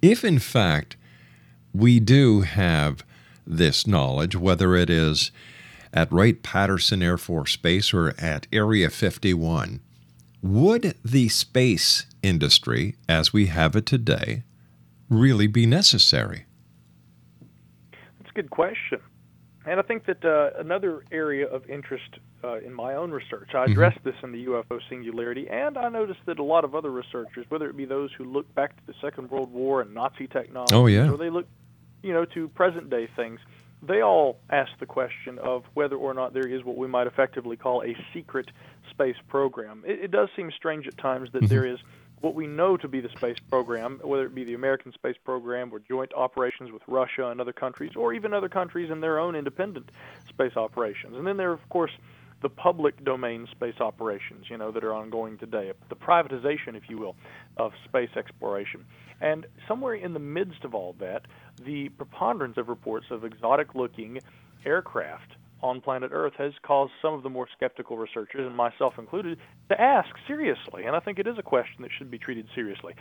If 0.00 0.24
in 0.24 0.38
fact 0.38 0.96
we 1.74 2.00
do 2.00 2.40
have 2.40 3.04
this 3.46 3.86
knowledge, 3.86 4.34
whether 4.34 4.74
it 4.74 4.88
is 4.88 5.32
at 5.92 6.10
Wright 6.10 6.42
Patterson 6.42 7.02
Air 7.02 7.18
Force 7.18 7.56
Base 7.56 7.92
or 7.92 8.14
at 8.18 8.46
Area 8.50 8.88
51, 8.88 9.82
would 10.42 10.94
the 11.04 11.28
space 11.28 12.06
industry 12.22 12.96
as 13.08 13.32
we 13.32 13.46
have 13.46 13.74
it 13.76 13.86
today 13.86 14.42
really 15.08 15.46
be 15.46 15.66
necessary? 15.66 16.44
That's 18.18 18.30
a 18.30 18.34
good 18.34 18.50
question. 18.50 19.00
And 19.66 19.78
I 19.78 19.82
think 19.82 20.06
that 20.06 20.24
uh, 20.24 20.58
another 20.58 21.02
area 21.12 21.46
of 21.46 21.68
interest 21.68 22.18
uh, 22.42 22.58
in 22.60 22.72
my 22.72 22.94
own 22.94 23.10
research, 23.10 23.50
I 23.54 23.64
addressed 23.64 23.98
this 24.04 24.14
in 24.22 24.32
the 24.32 24.46
UFO 24.46 24.78
singularity, 24.88 25.48
and 25.50 25.76
I 25.76 25.88
noticed 25.88 26.20
that 26.26 26.38
a 26.38 26.42
lot 26.44 26.64
of 26.64 26.74
other 26.74 26.90
researchers, 26.90 27.44
whether 27.48 27.68
it 27.68 27.76
be 27.76 27.84
those 27.84 28.10
who 28.16 28.24
look 28.24 28.52
back 28.54 28.76
to 28.76 28.82
the 28.86 28.94
Second 29.00 29.30
World 29.30 29.52
War 29.52 29.82
and 29.82 29.92
Nazi 29.92 30.26
technology, 30.28 30.74
Oh, 30.74 30.86
yeah. 30.86 31.10
or 31.10 31.16
they 31.18 31.28
look, 31.30 31.46
you 32.02 32.12
know, 32.14 32.24
to 32.26 32.48
present 32.48 32.88
day 32.88 33.08
things, 33.16 33.40
they 33.82 34.00
all 34.02 34.38
ask 34.50 34.70
the 34.80 34.86
question 34.86 35.38
of 35.40 35.64
whether 35.74 35.96
or 35.96 36.14
not 36.14 36.32
there 36.32 36.46
is 36.46 36.64
what 36.64 36.76
we 36.76 36.86
might 36.88 37.06
effectively 37.06 37.56
call 37.56 37.82
a 37.82 37.94
secret 38.14 38.48
space 38.98 39.16
program. 39.28 39.84
It, 39.86 40.00
it 40.04 40.10
does 40.10 40.28
seem 40.34 40.50
strange 40.50 40.86
at 40.88 40.98
times 40.98 41.30
that 41.32 41.42
mm-hmm. 41.42 41.48
there 41.48 41.66
is 41.66 41.78
what 42.20 42.34
we 42.34 42.48
know 42.48 42.76
to 42.76 42.88
be 42.88 43.00
the 43.00 43.08
space 43.10 43.38
program, 43.48 44.00
whether 44.02 44.26
it 44.26 44.34
be 44.34 44.42
the 44.42 44.54
American 44.54 44.92
space 44.92 45.14
program 45.24 45.72
or 45.72 45.78
joint 45.78 46.12
operations 46.14 46.72
with 46.72 46.82
Russia 46.88 47.28
and 47.28 47.40
other 47.40 47.52
countries, 47.52 47.92
or 47.94 48.12
even 48.12 48.34
other 48.34 48.48
countries 48.48 48.90
in 48.90 49.00
their 49.00 49.20
own 49.20 49.36
independent 49.36 49.88
space 50.28 50.56
operations. 50.56 51.14
And 51.16 51.24
then 51.24 51.36
there 51.36 51.50
are, 51.50 51.54
of 51.54 51.68
course, 51.68 51.92
the 52.40 52.48
public 52.48 53.04
domain 53.04 53.46
space 53.52 53.80
operations, 53.80 54.46
you 54.50 54.56
know, 54.56 54.72
that 54.72 54.82
are 54.82 54.94
ongoing 54.94 55.38
today, 55.38 55.72
the 55.88 55.96
privatization, 55.96 56.76
if 56.76 56.88
you 56.88 56.98
will, 56.98 57.14
of 57.56 57.72
space 57.84 58.10
exploration. 58.16 58.84
And 59.20 59.46
somewhere 59.68 59.94
in 59.94 60.12
the 60.12 60.20
midst 60.20 60.64
of 60.64 60.74
all 60.74 60.94
that, 60.98 61.22
the 61.64 61.88
preponderance 61.90 62.56
of 62.56 62.68
reports 62.68 63.06
of 63.10 63.24
exotic 63.24 63.74
looking 63.74 64.20
aircraft 64.64 65.32
on 65.62 65.80
planet 65.80 66.10
Earth 66.12 66.34
has 66.38 66.52
caused 66.62 66.92
some 67.02 67.14
of 67.14 67.22
the 67.22 67.30
more 67.30 67.48
skeptical 67.56 67.98
researchers, 67.98 68.46
and 68.46 68.56
myself 68.56 68.98
included, 68.98 69.38
to 69.68 69.80
ask 69.80 70.08
seriously, 70.26 70.84
and 70.84 70.94
I 70.94 71.00
think 71.00 71.18
it 71.18 71.26
is 71.26 71.38
a 71.38 71.42
question 71.42 71.82
that 71.82 71.90
should 71.96 72.10
be 72.10 72.18
treated 72.18 72.46
seriously. 72.54 72.94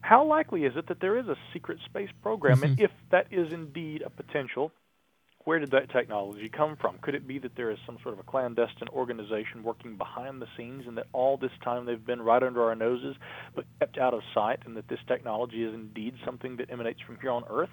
How 0.00 0.24
likely 0.24 0.64
is 0.64 0.72
it 0.76 0.88
that 0.88 1.00
there 1.00 1.18
is 1.18 1.28
a 1.28 1.36
secret 1.52 1.78
space 1.84 2.10
program? 2.22 2.62
And 2.62 2.76
mm-hmm. 2.76 2.84
if 2.84 2.90
that 3.10 3.26
is 3.30 3.52
indeed 3.52 4.02
a 4.02 4.10
potential, 4.10 4.72
where 5.44 5.58
did 5.58 5.70
that 5.72 5.90
technology 5.90 6.48
come 6.48 6.76
from? 6.76 6.98
Could 6.98 7.14
it 7.14 7.26
be 7.26 7.38
that 7.40 7.56
there 7.56 7.70
is 7.70 7.78
some 7.86 7.98
sort 8.02 8.14
of 8.14 8.20
a 8.20 8.22
clandestine 8.22 8.88
organization 8.92 9.62
working 9.62 9.96
behind 9.96 10.40
the 10.40 10.46
scenes 10.56 10.84
and 10.86 10.96
that 10.96 11.06
all 11.12 11.36
this 11.36 11.50
time 11.64 11.84
they've 11.84 12.04
been 12.04 12.22
right 12.22 12.42
under 12.42 12.62
our 12.64 12.74
noses 12.74 13.16
but 13.54 13.64
kept 13.80 13.98
out 13.98 14.14
of 14.14 14.20
sight 14.34 14.60
and 14.66 14.76
that 14.76 14.88
this 14.88 15.00
technology 15.08 15.64
is 15.64 15.74
indeed 15.74 16.14
something 16.24 16.56
that 16.56 16.70
emanates 16.70 17.00
from 17.00 17.18
here 17.20 17.30
on 17.30 17.44
Earth? 17.50 17.70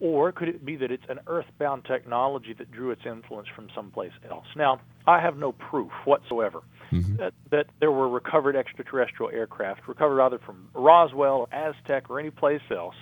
Or 0.00 0.30
could 0.30 0.48
it 0.48 0.64
be 0.64 0.76
that 0.76 0.92
it's 0.92 1.04
an 1.08 1.18
earthbound 1.26 1.84
technology 1.84 2.52
that 2.54 2.70
drew 2.70 2.90
its 2.90 3.02
influence 3.04 3.48
from 3.54 3.68
someplace 3.74 4.12
else? 4.30 4.46
Now, 4.54 4.80
I 5.06 5.20
have 5.20 5.36
no 5.36 5.52
proof 5.52 5.90
whatsoever 6.04 6.60
mm-hmm. 6.92 7.16
that, 7.16 7.34
that 7.50 7.66
there 7.80 7.90
were 7.90 8.08
recovered 8.08 8.54
extraterrestrial 8.54 9.32
aircraft, 9.32 9.88
recovered 9.88 10.20
either 10.22 10.38
from 10.38 10.68
Roswell 10.74 11.38
or 11.38 11.48
Aztec 11.52 12.10
or 12.10 12.20
any 12.20 12.30
place 12.30 12.62
else, 12.70 12.94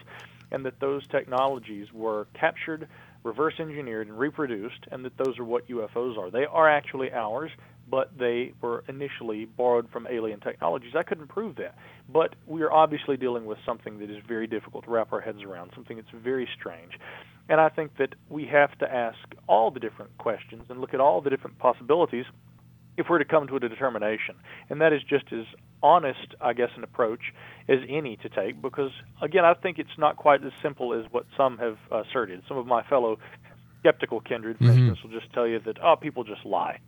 and 0.51 0.65
that 0.65 0.81
those 0.81 1.07
technologies 1.09 1.93
were 1.93 2.27
captured, 2.33 2.89
reverse 3.25 3.55
engineered, 3.59 4.07
and 4.09 4.19
reproduced, 4.19 4.87
and 4.91 5.05
that 5.05 5.17
those 5.19 5.39
are 5.39 5.45
what 5.45 5.69
UFOs 5.69 6.17
are. 6.17 6.31
They 6.31 6.47
are 6.47 6.69
actually 6.69 7.13
ours. 7.13 7.51
But 7.89 8.11
they 8.19 8.53
were 8.61 8.85
initially 8.89 9.45
borrowed 9.45 9.89
from 9.91 10.07
alien 10.11 10.41
technologies. 10.41 10.95
I 10.97 11.03
couldn't 11.03 11.29
prove 11.29 11.57
that. 11.57 11.77
But 12.09 12.35
we 12.47 12.63
are 12.63 12.73
obviously 12.73 13.17
dealing 13.17 13.47
with 13.47 13.59
something 13.65 13.99
that 13.99 14.11
is 14.11 14.19
very 14.27 14.47
difficult 14.47 14.85
to 14.85 14.91
wrap 14.91 15.13
our 15.13 15.21
heads 15.21 15.43
around, 15.43 15.71
something 15.75 15.97
that's 15.97 16.11
very 16.11 16.49
strange. 16.59 16.99
And 17.49 17.61
I 17.61 17.69
think 17.69 17.97
that 17.99 18.15
we 18.29 18.47
have 18.47 18.77
to 18.79 18.93
ask 18.93 19.19
all 19.47 19.71
the 19.71 19.81
different 19.81 20.17
questions 20.19 20.65
and 20.69 20.81
look 20.81 20.95
at 20.95 21.01
all 21.01 21.21
the 21.21 21.31
different 21.31 21.59
possibilities 21.59 22.25
if 22.97 23.09
we're 23.09 23.19
to 23.19 23.25
come 23.25 23.47
to 23.47 23.57
a 23.57 23.61
determination. 23.61 24.35
And 24.69 24.81
that 24.81 24.93
is 24.93 25.03
just 25.03 25.33
as 25.33 25.45
honest, 25.83 26.35
I 26.41 26.55
guess, 26.55 26.71
an 26.77 26.83
approach 26.83 27.33
as 27.69 27.79
any 27.89 28.17
to 28.17 28.29
take 28.29 28.61
because, 28.61 28.91
again, 29.21 29.45
I 29.45 29.55
think 29.55 29.79
it's 29.79 29.99
not 29.99 30.17
quite 30.17 30.45
as 30.45 30.53
simple 30.63 30.93
as 30.95 31.05
what 31.13 31.27
some 31.37 31.59
have 31.59 31.79
asserted. 31.93 32.43
Some 32.49 32.57
of 32.57 32.67
my 32.67 32.83
fellow 32.83 33.19
skeptical 33.81 34.21
kindred, 34.21 34.59
for 34.59 34.65
Mhm. 34.65 34.79
instance, 34.89 35.03
will 35.03 35.21
just 35.21 35.33
tell 35.33 35.47
you 35.47 35.61
that, 35.61 35.79
oh, 35.81 35.95
people 35.95 36.25
just 36.25 36.45
lie. 36.45 36.81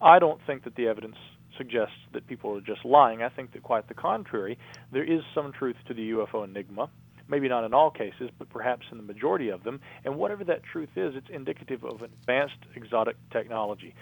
I 0.00 0.18
don't 0.18 0.40
think 0.46 0.64
that 0.64 0.76
the 0.76 0.88
evidence 0.88 1.16
suggests 1.56 1.96
that 2.12 2.26
people 2.26 2.56
are 2.56 2.60
just 2.60 2.84
lying. 2.84 3.22
I 3.22 3.28
think 3.28 3.52
that 3.52 3.62
quite 3.62 3.88
the 3.88 3.94
contrary. 3.94 4.58
There 4.92 5.04
is 5.04 5.20
some 5.34 5.52
truth 5.52 5.76
to 5.88 5.94
the 5.94 6.10
UFO 6.12 6.44
enigma. 6.44 6.88
Maybe 7.28 7.48
not 7.48 7.64
in 7.64 7.74
all 7.74 7.90
cases, 7.90 8.30
but 8.38 8.48
perhaps 8.48 8.86
in 8.90 8.96
the 8.96 9.04
majority 9.04 9.50
of 9.50 9.62
them. 9.62 9.80
And 10.04 10.16
whatever 10.16 10.42
that 10.44 10.62
truth 10.64 10.88
is, 10.96 11.14
it's 11.14 11.28
indicative 11.30 11.84
of 11.84 12.02
an 12.02 12.10
advanced 12.20 12.56
exotic 12.74 13.16
technology. 13.30 13.94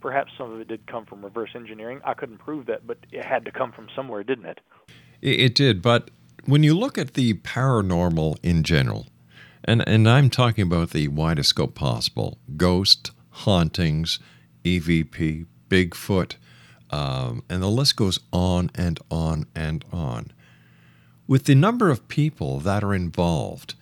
Perhaps 0.00 0.32
some 0.36 0.52
of 0.52 0.60
it 0.60 0.68
did 0.68 0.86
come 0.86 1.06
from 1.06 1.24
reverse 1.24 1.50
engineering. 1.54 2.00
I 2.04 2.12
couldn't 2.12 2.38
prove 2.38 2.66
that, 2.66 2.86
but 2.86 2.98
it 3.10 3.24
had 3.24 3.46
to 3.46 3.52
come 3.52 3.72
from 3.72 3.88
somewhere, 3.96 4.22
didn't 4.22 4.46
it? 4.46 4.60
It, 5.22 5.54
did, 5.54 5.80
but 5.80 6.10
when 6.44 6.62
you 6.62 6.76
look 6.76 6.98
at 6.98 7.14
the 7.14 7.34
paranormal 7.34 8.36
in 8.42 8.64
general, 8.64 9.06
and, 9.64 9.82
and 9.88 10.06
I'm 10.06 10.28
talking 10.28 10.66
about 10.66 10.90
the 10.90 11.08
widest 11.08 11.50
scope 11.50 11.74
possible 11.74 12.36
ghost, 12.58 13.12
hauntings, 13.30 14.18
EVP, 14.64 15.46
Bigfoot, 15.68 16.34
um, 16.90 17.42
and 17.48 17.62
the 17.62 17.68
list 17.68 17.96
goes 17.96 18.20
on 18.32 18.70
and 18.74 18.98
on 19.10 19.46
and 19.54 19.84
on. 19.92 20.32
With 21.26 21.44
the 21.44 21.54
number 21.54 21.90
of 21.90 22.08
people 22.08 22.60
that 22.60 22.84
are 22.84 22.94
involved 22.94 23.74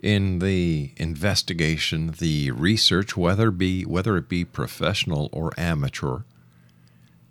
in 0.00 0.38
the 0.38 0.92
investigation, 0.96 2.14
the 2.18 2.50
research, 2.50 3.16
whether 3.16 3.50
be 3.50 3.84
whether 3.84 4.16
it 4.16 4.28
be 4.28 4.44
professional 4.44 5.28
or 5.32 5.52
amateur, 5.58 6.20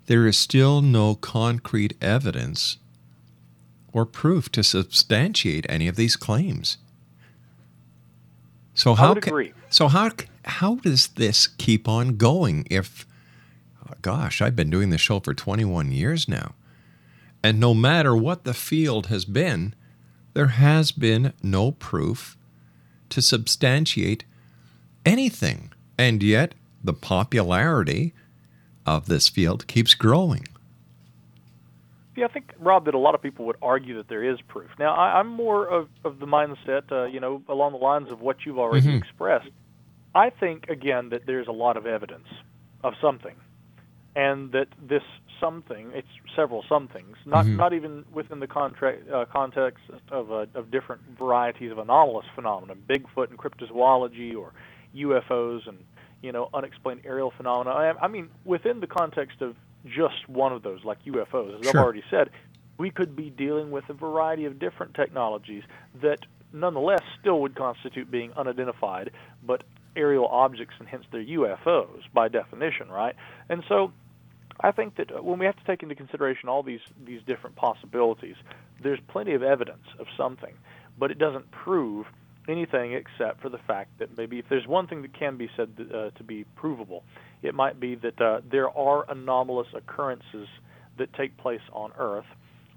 there 0.06 0.28
is 0.28 0.38
still 0.38 0.82
no 0.82 1.16
concrete 1.16 1.96
evidence 2.02 2.78
or 3.94 4.06
proof 4.06 4.50
to 4.52 4.64
substantiate 4.64 5.66
any 5.70 5.88
of 5.88 5.96
these 5.96 6.16
claims. 6.16 6.78
So 8.74 8.94
how 8.94 9.14
would 9.14 9.24
ca- 9.24 9.52
so 9.70 9.88
how 9.88 10.10
how 10.48 10.76
does 10.76 11.08
this 11.10 11.48
keep 11.48 11.88
on 11.88 12.18
going 12.18 12.66
if 12.70 13.06
gosh, 14.02 14.42
I've 14.42 14.56
been 14.56 14.70
doing 14.70 14.90
this 14.90 15.02
show 15.02 15.20
for 15.20 15.34
21 15.34 15.92
years 15.92 16.28
now. 16.28 16.56
And 17.42 17.60
no 17.60 17.74
matter 17.74 18.16
what 18.16 18.44
the 18.44 18.54
field 18.54 19.08
has 19.08 19.26
been, 19.26 19.74
there 20.34 20.48
has 20.48 20.92
been 20.92 21.34
no 21.42 21.72
proof 21.72 22.38
to 23.10 23.22
substantiate 23.22 24.26
anything. 25.06 25.72
And 25.98 26.22
yet 26.22 26.54
the 26.84 26.94
popularity 26.94 28.14
of 28.86 29.08
this 29.08 29.30
field 29.30 29.68
keeps 29.68 29.94
growing. 29.94 30.48
Yeah, 32.16 32.26
I 32.26 32.30
think 32.30 32.52
Rob 32.60 32.86
that 32.86 32.94
a 32.96 33.00
lot 33.00 33.16
of 33.16 33.22
people 33.22 33.46
would 33.46 33.58
argue 33.62 33.96
that 33.98 34.10
there 34.10 34.24
is 34.24 34.40
proof. 34.48 34.70
Now, 34.80 34.96
I, 34.96 35.20
I'm 35.20 35.28
more 35.28 35.68
of, 35.68 35.88
of 36.04 36.20
the 36.20 36.26
mindset, 36.26 36.92
uh, 36.92 37.06
you 37.06 37.20
know, 37.20 37.42
along 37.48 37.74
the 37.74 37.78
lines 37.78 38.12
of 38.12 38.22
what 38.22 38.46
you've 38.46 38.60
already 38.60 38.88
Mhm. 38.88 38.98
expressed. 38.98 39.50
I 40.18 40.32
think 40.32 40.60
again 40.70 41.10
that 41.10 41.22
there's 41.28 41.48
a 41.48 41.52
lot 41.66 41.76
of 41.78 41.86
evidence 41.86 42.28
of 42.84 42.94
something, 43.00 43.36
and 44.16 44.52
that 44.54 44.68
this 44.82 45.04
something, 45.40 45.92
it's 45.94 46.08
several 46.36 46.64
somethings, 46.68 47.16
not 47.26 47.46
Mhm. 47.46 47.56
not 47.64 47.72
even 47.74 48.04
within 48.12 48.40
the 48.40 48.48
contract 48.48 49.08
uh, 49.10 49.26
context 49.26 49.84
of 50.10 50.32
uh, 50.32 50.46
of 50.60 50.72
different 50.72 51.02
varieties 51.24 51.72
of 51.72 51.78
anomalous 51.78 52.26
phenomena, 52.36 52.74
Bigfoot 52.76 53.30
and 53.30 53.38
cryptozoology, 53.38 54.36
or 54.36 54.54
UFOs 54.96 55.68
and 55.68 55.78
you 56.24 56.32
know 56.32 56.50
unexplained 56.60 57.02
aerial 57.06 57.32
phenomena. 57.38 57.70
I, 57.76 58.06
I 58.06 58.08
mean, 58.08 58.30
within 58.44 58.80
the 58.80 58.88
context 58.88 59.42
of 59.42 59.56
just 59.86 60.28
one 60.28 60.52
of 60.52 60.64
those, 60.64 60.84
like 60.84 60.98
UFOs, 61.06 61.60
as 61.60 61.66
Sure. 61.68 61.80
I've 61.80 61.84
already 61.86 62.04
said, 62.10 62.32
we 62.80 62.90
could 62.90 63.16
be 63.16 63.30
dealing 63.30 63.70
with 63.70 63.88
a 63.90 63.94
variety 63.94 64.46
of 64.46 64.58
different 64.66 64.96
technologies 64.96 65.64
that 66.02 66.20
nonetheless 66.52 67.04
still 67.20 67.40
would 67.42 67.56
constitute 67.56 68.10
being 68.10 68.32
unidentified, 68.34 69.12
but 69.44 69.64
aerial 69.98 70.28
objects 70.28 70.76
and 70.80 70.88
hence 70.88 71.04
they're 71.12 71.24
UFOs 71.24 72.02
by 72.14 72.28
definition, 72.28 72.90
right? 72.90 73.16
And 73.50 73.64
so 73.68 73.92
I 74.60 74.72
think 74.72 74.96
that 74.98 75.12
uh, 75.12 75.22
when 75.22 75.40
we 75.40 75.46
have 75.46 75.58
to 75.58 75.64
take 75.66 75.84
into 75.84 75.96
consideration 75.96 76.50
all 76.50 76.64
these 76.64 76.82
these 77.06 77.22
different 77.28 77.56
possibilities, 77.56 78.36
there's 78.82 79.00
plenty 79.08 79.34
of 79.34 79.44
evidence 79.44 79.86
of 80.00 80.08
something, 80.16 80.54
but 80.98 81.12
it 81.12 81.20
doesn't 81.20 81.50
prove 81.52 82.06
anything 82.48 82.94
except 82.94 83.42
for 83.42 83.50
the 83.50 83.58
fact 83.58 83.90
that 84.00 84.18
maybe 84.18 84.40
if 84.40 84.46
there's 84.50 84.68
one 84.68 84.88
thing 84.88 85.02
that 85.02 85.14
can 85.14 85.38
be 85.38 85.50
said 85.56 85.70
uh, 85.94 86.10
to 86.12 86.24
be 86.24 86.46
provable, 86.56 87.04
it 87.42 87.54
might 87.54 87.80
be 87.80 87.96
that 87.96 88.20
uh, 88.22 88.42
there 88.50 88.70
are 88.70 89.10
anomalous 89.12 89.68
occurrences 89.74 90.48
that 90.98 91.14
take 91.14 91.36
place 91.38 91.62
on 91.74 91.92
Earth. 91.98 92.26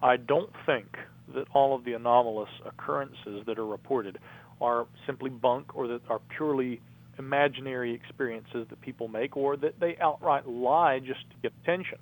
I 0.02 0.16
don't 0.16 0.50
think 0.66 0.96
that 1.34 1.46
all 1.54 1.74
of 1.74 1.84
the 1.84 1.92
anomalous 1.92 2.50
occurrences 2.66 3.46
that 3.46 3.58
are 3.58 3.66
reported 3.66 4.18
are 4.60 4.86
simply 5.06 5.30
bunk 5.30 5.74
or 5.74 5.86
that 5.86 6.02
are 6.08 6.20
purely 6.36 6.80
imaginary 7.20 7.94
experiences 7.94 8.66
that 8.70 8.80
people 8.80 9.06
make 9.08 9.36
or 9.36 9.56
that 9.56 9.78
they 9.78 9.96
outright 10.00 10.48
lie 10.48 10.98
just 10.98 11.20
to 11.30 11.36
get 11.42 11.52
attention. 11.62 11.98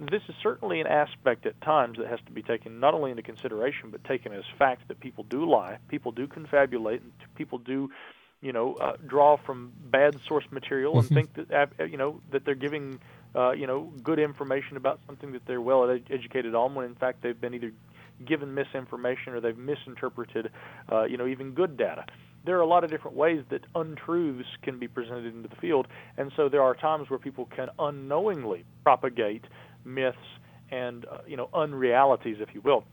This 0.00 0.22
is 0.28 0.34
certainly 0.42 0.80
an 0.80 0.88
aspect 0.88 1.46
at 1.46 1.60
times 1.60 1.98
that 1.98 2.08
has 2.08 2.18
to 2.26 2.32
be 2.32 2.42
taken 2.42 2.80
not 2.80 2.94
only 2.94 3.10
into 3.12 3.22
consideration 3.22 3.90
but 3.90 4.02
taken 4.04 4.32
as 4.32 4.42
fact 4.58 4.88
that 4.88 4.98
people 4.98 5.24
do 5.24 5.48
lie, 5.48 5.78
people 5.88 6.10
do 6.10 6.26
confabulate, 6.26 7.00
and 7.02 7.12
people 7.36 7.58
do, 7.58 7.90
you 8.40 8.52
know, 8.52 8.74
uh, 8.74 8.96
draw 9.06 9.36
from 9.46 9.72
bad 9.90 10.18
source 10.26 10.44
material 10.50 10.98
and 10.98 11.08
Mhm. 11.08 11.14
think 11.14 11.34
that 11.34 11.70
uh, 11.78 11.84
you 11.84 11.96
know 11.98 12.20
that 12.32 12.44
they're 12.44 12.56
giving 12.56 12.98
uh, 13.36 13.52
you 13.52 13.66
know 13.66 13.92
good 14.02 14.18
information 14.18 14.76
about 14.76 14.98
something 15.06 15.32
that 15.32 15.44
they're 15.46 15.60
well 15.60 15.88
ed- 15.88 16.08
educated 16.10 16.54
on 16.54 16.74
when 16.74 16.86
in 16.86 16.94
fact 16.96 17.22
they've 17.22 17.40
been 17.40 17.54
either 17.54 17.72
given 18.24 18.54
misinformation 18.54 19.32
or 19.34 19.40
they've 19.40 19.58
misinterpreted 19.58 20.50
uh, 20.90 21.04
you 21.04 21.16
know 21.16 21.26
even 21.26 21.52
good 21.52 21.76
data 21.76 22.04
there 22.44 22.56
are 22.58 22.60
a 22.60 22.66
lot 22.66 22.84
of 22.84 22.90
different 22.90 23.16
ways 23.16 23.42
that 23.50 23.62
untruths 23.74 24.48
can 24.62 24.78
be 24.78 24.88
presented 24.88 25.34
into 25.34 25.48
the 25.48 25.56
field, 25.56 25.86
and 26.16 26.32
so 26.36 26.48
there 26.48 26.62
are 26.62 26.74
times 26.74 27.08
where 27.10 27.18
people 27.18 27.48
can 27.54 27.68
unknowingly 27.78 28.64
propagate 28.82 29.44
myths 29.84 30.16
and 30.70 31.04
uh, 31.06 31.18
you 31.26 31.36
know 31.36 31.48
unrealities, 31.54 32.36
if 32.40 32.54
you 32.54 32.60
will. 32.60 32.84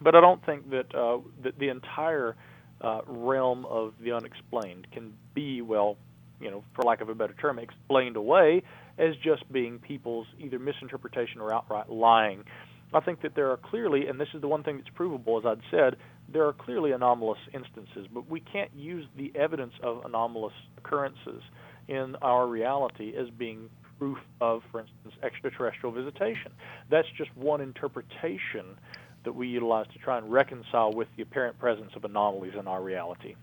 But 0.00 0.14
I 0.14 0.20
don't 0.20 0.44
think 0.44 0.70
that 0.70 0.94
uh, 0.94 1.18
that 1.42 1.58
the 1.58 1.68
entire 1.68 2.36
uh, 2.80 3.00
realm 3.06 3.64
of 3.66 3.94
the 4.00 4.12
unexplained 4.12 4.86
can 4.92 5.12
be 5.34 5.62
well, 5.62 5.96
you 6.40 6.50
know, 6.50 6.64
for 6.74 6.82
lack 6.82 7.00
of 7.00 7.08
a 7.08 7.14
better 7.14 7.34
term, 7.34 7.58
explained 7.58 8.16
away 8.16 8.62
as 8.98 9.14
just 9.22 9.50
being 9.52 9.78
people's 9.78 10.26
either 10.38 10.58
misinterpretation 10.58 11.40
or 11.40 11.52
outright 11.52 11.90
lying. 11.90 12.44
I 12.92 13.00
think 13.00 13.22
that 13.22 13.34
there 13.34 13.50
are 13.50 13.56
clearly, 13.56 14.06
and 14.06 14.20
this 14.20 14.28
is 14.34 14.40
the 14.40 14.48
one 14.48 14.62
thing 14.62 14.76
that's 14.76 14.88
provable, 14.94 15.38
as 15.38 15.44
I'd 15.44 15.62
said, 15.70 15.96
there 16.32 16.46
are 16.46 16.52
clearly 16.52 16.92
anomalous 16.92 17.38
instances, 17.52 18.06
but 18.12 18.28
we 18.28 18.40
can't 18.40 18.70
use 18.74 19.06
the 19.16 19.32
evidence 19.34 19.74
of 19.82 20.04
anomalous 20.04 20.54
occurrences 20.78 21.42
in 21.88 22.16
our 22.22 22.46
reality 22.46 23.14
as 23.16 23.28
being 23.30 23.68
proof 23.98 24.18
of, 24.40 24.62
for 24.70 24.80
instance, 24.80 25.14
extraterrestrial 25.22 25.92
visitation. 25.92 26.52
That's 26.90 27.08
just 27.16 27.34
one 27.36 27.60
interpretation 27.60 28.76
that 29.24 29.32
we 29.34 29.48
utilize 29.48 29.86
to 29.92 29.98
try 29.98 30.18
and 30.18 30.30
reconcile 30.30 30.92
with 30.92 31.08
the 31.16 31.22
apparent 31.22 31.58
presence 31.58 31.92
of 31.96 32.04
anomalies 32.04 32.54
in 32.58 32.66
our 32.66 32.82
reality. 32.82 33.36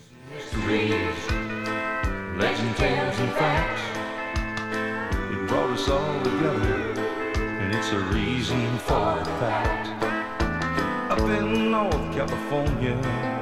California, 12.13 13.32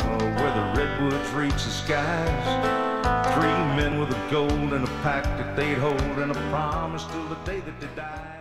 where 0.41 0.53
the 0.55 0.81
redwoods 0.81 1.29
reach 1.31 1.53
the 1.53 1.69
skies, 1.69 2.45
three 3.35 3.61
men 3.77 3.99
with 3.99 4.09
a 4.09 4.31
gold 4.31 4.73
and 4.73 4.83
a 4.83 4.91
pack 5.03 5.23
that 5.23 5.55
they'd 5.55 5.77
hold, 5.77 6.01
and 6.01 6.31
a 6.31 6.49
promise 6.49 7.05
till 7.05 7.25
the 7.25 7.35
day 7.45 7.59
that 7.59 7.79
they 7.79 7.87
died. 7.95 8.40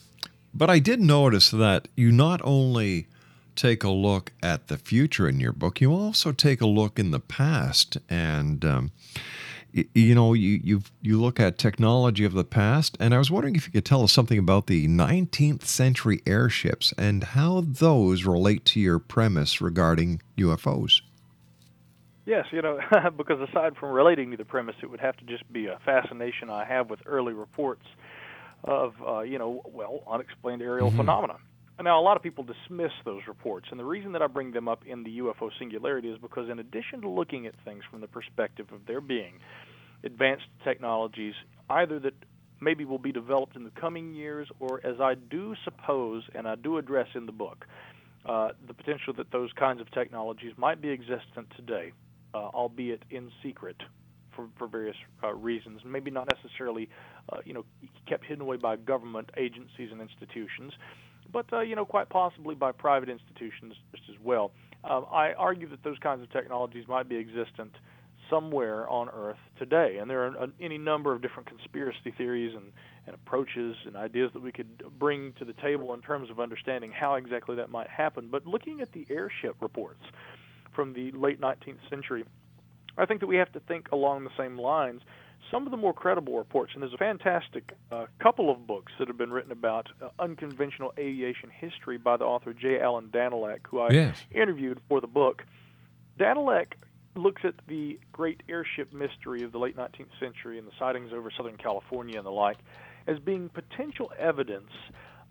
but 0.54 0.70
I 0.70 0.78
did 0.80 1.00
notice 1.00 1.50
that 1.52 1.88
you 1.96 2.12
not 2.12 2.42
only 2.44 3.08
take 3.56 3.84
a 3.84 3.90
look 3.90 4.34
at 4.44 4.68
the 4.68 4.78
future 4.78 5.28
in 5.28 5.40
your 5.40 5.54
book, 5.54 5.82
you 5.82 5.92
also 5.94 6.32
take 6.32 6.62
a 6.62 6.68
look 6.68 7.00
in 7.00 7.12
the 7.12 7.20
past. 7.20 7.98
And 8.10 8.64
um, 8.64 8.92
y- 9.74 9.86
you 9.94 10.16
know, 10.16 10.34
you 10.34 10.60
you 10.64 10.82
you 11.02 11.20
look 11.20 11.40
at 11.40 11.58
technology 11.58 12.26
of 12.26 12.34
the 12.34 12.44
past, 12.44 12.98
and 13.00 13.14
I 13.14 13.18
was 13.18 13.32
wondering 13.32 13.56
if 13.56 13.66
you 13.66 13.72
could 13.72 13.86
tell 13.86 14.04
us 14.04 14.12
something 14.12 14.38
about 14.38 14.68
the 14.68 14.88
19th 14.88 15.66
century 15.66 16.22
airships 16.26 16.94
and 16.98 17.24
how 17.24 17.64
those 17.66 18.26
relate 18.26 18.66
to 18.66 18.80
your 18.80 19.00
premise 19.00 19.62
regarding 19.62 20.22
UFOs. 20.38 21.02
Yes, 22.28 22.46
you 22.52 22.62
know, 22.62 22.78
because 23.18 23.40
aside 23.50 23.78
from 23.80 23.92
relating 23.92 24.32
to 24.32 24.38
the 24.38 24.44
premise, 24.44 24.76
it 24.84 24.88
would 24.88 25.00
have 25.00 25.16
to 25.16 25.24
just 25.24 25.52
be 25.52 25.68
a 25.68 25.80
fascination 25.86 26.50
I 26.50 26.66
have 26.66 26.90
with 26.90 27.00
early 27.06 27.32
reports 27.32 27.86
of, 28.66 28.96
uh, 29.08 29.22
you 29.22 29.40
know, 29.40 29.62
well, 29.66 30.04
unexplained 30.06 30.62
aerial 30.62 30.92
Mhm. 30.92 30.98
phenomena. 30.98 31.38
Now, 31.82 32.00
a 32.00 32.02
lot 32.02 32.18
of 32.18 32.24
people 32.24 32.44
dismiss 32.44 32.92
those 33.06 33.26
reports, 33.28 33.68
and 33.72 33.80
the 33.80 33.86
reason 33.86 34.12
that 34.12 34.22
I 34.22 34.28
bring 34.28 34.52
them 34.52 34.68
up 34.68 34.86
in 34.86 35.04
the 35.04 35.12
UFO 35.22 35.50
singularity 35.58 36.10
is 36.10 36.18
because, 36.18 36.50
in 36.50 36.60
addition 36.60 37.00
to 37.02 37.08
looking 37.08 37.48
at 37.48 37.56
things 37.64 37.86
from 37.86 38.02
the 38.02 38.08
perspective 38.08 38.74
of 38.74 38.86
there 38.88 39.00
being 39.00 39.40
advanced 40.04 40.48
technologies, 40.66 41.36
either 41.70 41.98
that 42.00 42.16
maybe 42.60 42.84
will 42.84 43.00
be 43.00 43.14
developed 43.14 43.56
in 43.56 43.64
the 43.64 43.72
coming 43.72 44.14
years, 44.14 44.50
or 44.60 44.82
as 44.84 45.00
I 45.00 45.14
do 45.14 45.56
suppose, 45.64 46.28
and 46.36 46.46
I 46.46 46.56
do 46.56 46.78
address 46.78 47.08
in 47.16 47.26
the 47.26 47.32
book, 47.32 47.68
uh, 48.26 48.52
the 48.66 48.74
potential 48.74 49.14
that 49.14 49.32
those 49.32 49.54
kinds 49.54 49.80
of 49.80 49.90
technologies 49.92 50.58
might 50.58 50.82
be 50.82 50.90
existent 50.90 51.50
today, 51.56 51.94
uh, 52.34 52.38
albeit 52.38 53.04
in 53.10 53.32
secret 53.44 53.78
for, 54.36 54.48
for 54.58 54.68
various 54.68 54.96
uh, 55.24 55.34
reasons, 55.34 55.82
maybe 55.86 56.12
not 56.12 56.28
necessarily, 56.34 56.88
uh, 57.34 57.38
you 57.44 57.54
know, 57.54 57.66
kept 58.08 58.26
hidden 58.26 58.42
away 58.42 58.58
by 58.58 58.76
government 58.76 59.30
agencies 59.36 59.90
and 59.92 60.00
institutions, 60.00 60.74
but 61.32 61.52
uh, 61.52 61.60
you 61.60 61.76
know, 61.76 61.86
quite 61.86 62.10
possibly 62.10 62.56
by 62.56 62.72
private 62.72 63.10
institutions 63.10 63.74
just 63.92 64.10
as 64.10 64.16
well. 64.24 64.52
Um, 64.84 65.06
I 65.12 65.34
argue 65.34 65.68
that 65.70 65.84
those 65.84 65.98
kinds 66.00 66.22
of 66.22 66.32
technologies 66.32 66.88
might 66.88 67.10
be 67.10 67.18
existent 67.18 67.74
somewhere 68.30 68.88
on 68.90 69.10
Earth 69.10 69.38
today, 69.58 69.98
and 70.00 70.10
there 70.10 70.24
are 70.24 70.48
any 70.62 70.78
number 70.78 71.14
of 71.14 71.22
different 71.22 71.48
conspiracy 71.48 72.14
theories 72.18 72.54
and, 72.56 72.72
and 73.06 73.16
approaches 73.16 73.76
and 73.86 73.96
ideas 73.96 74.32
that 74.34 74.42
we 74.42 74.52
could 74.52 74.84
bring 75.00 75.34
to 75.40 75.46
the 75.46 75.54
table 75.54 75.94
in 75.94 76.02
terms 76.02 76.30
of 76.30 76.40
understanding 76.40 76.92
how 76.92 77.16
exactly 77.16 77.56
that 77.56 77.70
might 77.70 77.90
happen. 77.90 78.28
But 78.30 78.46
looking 78.46 78.82
at 78.82 78.92
the 78.92 79.06
airship 79.10 79.56
reports 79.62 80.04
from 80.78 80.94
the 80.94 81.10
late 81.12 81.42
19th 81.42 81.80
century, 81.90 82.24
I 83.00 83.06
think 83.08 83.20
that 83.22 83.28
we 83.28 83.36
have 83.38 83.52
to 83.54 83.60
think 83.62 83.90
along 83.92 84.24
the 84.24 84.30
same 84.38 84.60
lines. 84.60 85.02
Some 85.52 85.66
of 85.66 85.72
the 85.72 85.78
more 85.78 85.94
credible 85.94 86.38
reports, 86.38 86.72
and 86.74 86.84
there's 86.84 86.94
a 86.94 86.98
fantastic 86.98 87.74
uh, 87.92 88.06
couple 88.22 88.52
of 88.52 88.68
books 88.68 88.92
that 89.00 89.08
have 89.08 89.18
been 89.18 89.32
written 89.32 89.52
about 89.52 89.88
uh, 90.02 90.10
unconventional 90.20 90.94
aviation 91.00 91.50
history 91.50 91.98
by 91.98 92.16
the 92.18 92.26
author 92.26 92.54
J. 92.54 92.80
Allen 92.80 93.10
Danelek, 93.12 93.60
who 93.70 93.80
I 93.80 93.92
Yes. 93.92 94.24
interviewed 94.32 94.80
for 94.88 95.02
the 95.02 95.08
book. 95.08 95.44
Danelek 96.20 96.74
looks 97.16 97.42
at 97.44 97.56
the 97.68 98.00
great 98.12 98.44
airship 98.48 98.94
mystery 98.94 99.42
of 99.42 99.52
the 99.52 99.58
late 99.58 99.76
19th 99.76 100.12
century 100.20 100.60
and 100.60 100.68
the 100.68 100.72
sightings 100.78 101.12
over 101.12 101.32
Southern 101.36 101.58
California 101.58 102.18
and 102.18 102.26
the 102.26 102.32
like 102.32 102.58
as 103.08 103.18
being 103.20 103.50
potential 103.50 104.12
evidence 104.20 104.72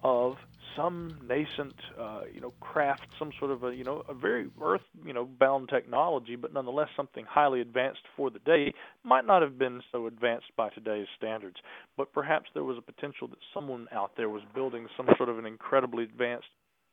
of 0.03 0.37
some 0.77 1.19
nascent, 1.27 1.75
uh, 1.99 2.21
you 2.33 2.41
know, 2.41 2.53
craft, 2.61 3.07
some 3.19 3.33
sort 3.39 3.51
of 3.51 3.65
a, 3.65 3.75
you 3.75 3.83
know, 3.85 4.03
a 4.09 4.15
very 4.15 4.49
earth, 4.63 4.83
you 5.05 5.13
know, 5.13 5.25
bound 5.25 5.69
technology, 5.69 6.37
but 6.37 6.53
nonetheless 6.53 6.89
something 6.97 7.25
highly 7.29 7.61
advanced 7.61 8.03
for 8.17 8.31
the 8.31 8.39
day. 8.41 8.73
Might 9.03 9.27
not 9.27 9.43
have 9.43 9.59
been 9.59 9.83
so 9.91 10.07
advanced 10.07 10.55
by 10.57 10.69
today's 10.71 11.07
standards, 11.17 11.57
but 11.97 12.13
perhaps 12.13 12.51
there 12.55 12.65
was 12.65 12.77
a 12.79 12.83
potential 12.83 13.27
that 13.29 13.39
someone 13.55 13.89
out 13.93 14.13
there 14.17 14.29
was 14.29 14.43
building 14.55 14.87
some 14.97 15.09
sort 15.17 15.29
of 15.29 15.39
an 15.39 15.47
incredibly 15.47 16.05
advanced 16.05 16.49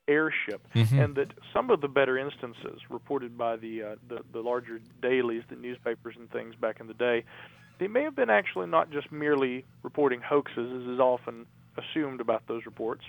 airship, 0.08 0.68
Mhm. 0.76 1.04
and 1.04 1.16
that 1.16 1.32
some 1.54 1.70
of 1.70 1.80
the 1.82 1.88
better 1.88 2.18
instances 2.18 2.82
reported 2.90 3.38
by 3.38 3.56
the, 3.56 3.84
uh, 3.84 3.96
the 4.08 4.22
the 4.34 4.42
larger 4.42 4.80
dailies, 5.02 5.44
the 5.50 5.56
newspapers 5.56 6.16
and 6.18 6.30
things 6.32 6.56
back 6.56 6.80
in 6.82 6.88
the 6.88 6.94
day, 6.94 7.24
they 7.80 7.88
may 7.88 8.04
have 8.04 8.16
been 8.16 8.30
actually 8.30 8.68
not 8.68 8.90
just 8.92 9.12
merely 9.12 9.66
reporting 9.82 10.22
hoaxes, 10.22 10.70
as 10.72 10.88
is 10.90 11.00
often 11.00 11.46
assumed 11.78 12.22
about 12.22 12.46
those 12.48 12.66
reports. 12.66 13.04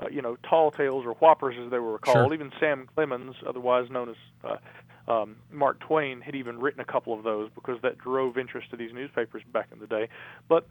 Uh, 0.00 0.06
you 0.10 0.22
know, 0.22 0.36
tall 0.48 0.70
tales 0.70 1.04
or 1.04 1.12
whoppers, 1.14 1.56
as 1.62 1.70
they 1.70 1.78
were 1.78 1.98
called. 1.98 2.28
Sure. 2.28 2.34
Even 2.34 2.50
Sam 2.58 2.88
Clemens, 2.94 3.36
otherwise 3.46 3.90
known 3.90 4.08
as 4.08 4.16
uh, 4.44 5.12
um, 5.12 5.36
Mark 5.52 5.78
Twain, 5.80 6.20
had 6.22 6.34
even 6.34 6.58
written 6.58 6.80
a 6.80 6.84
couple 6.84 7.12
of 7.12 7.22
those 7.22 7.50
because 7.54 7.78
that 7.82 7.98
drove 7.98 8.38
interest 8.38 8.70
to 8.70 8.76
these 8.76 8.92
newspapers 8.94 9.42
back 9.52 9.68
in 9.72 9.78
the 9.78 9.86
day. 9.86 10.08
But 10.48 10.66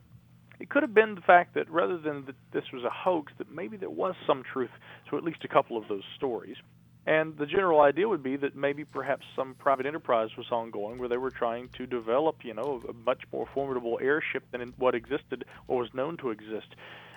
it 0.59 0.69
could 0.69 0.83
have 0.83 0.93
been 0.93 1.15
the 1.15 1.21
fact 1.21 1.53
that 1.53 1.69
rather 1.69 1.97
than 1.97 2.25
that 2.25 2.35
this 2.51 2.65
was 2.73 2.83
a 2.83 2.89
hoax, 2.89 3.31
that 3.37 3.51
maybe 3.51 3.77
there 3.77 3.89
was 3.89 4.15
some 4.25 4.43
truth 4.43 4.71
to 5.09 5.17
at 5.17 5.23
least 5.23 5.43
a 5.43 5.47
couple 5.47 5.77
of 5.77 5.87
those 5.87 6.03
stories. 6.15 6.57
And 7.05 7.37
the 7.37 7.45
general 7.45 7.81
idea 7.81 8.07
would 8.07 8.21
be 8.21 8.35
that 8.37 8.55
maybe 8.55 8.83
perhaps 8.83 9.25
some 9.35 9.55
private 9.55 9.85
enterprise 9.85 10.29
was 10.37 10.47
ongoing 10.51 10.99
where 10.99 11.07
they 11.07 11.17
were 11.17 11.31
trying 11.31 11.69
to 11.77 11.87
develop, 11.87 12.43
you 12.43 12.53
know, 12.53 12.81
a 12.87 12.93
much 12.93 13.21
more 13.31 13.47
formidable 13.53 13.99
airship 14.01 14.43
than 14.51 14.73
what 14.77 14.95
existed 14.95 15.45
or 15.67 15.79
was 15.79 15.93
known 15.93 16.17
to 16.17 16.29
exist 16.29 16.75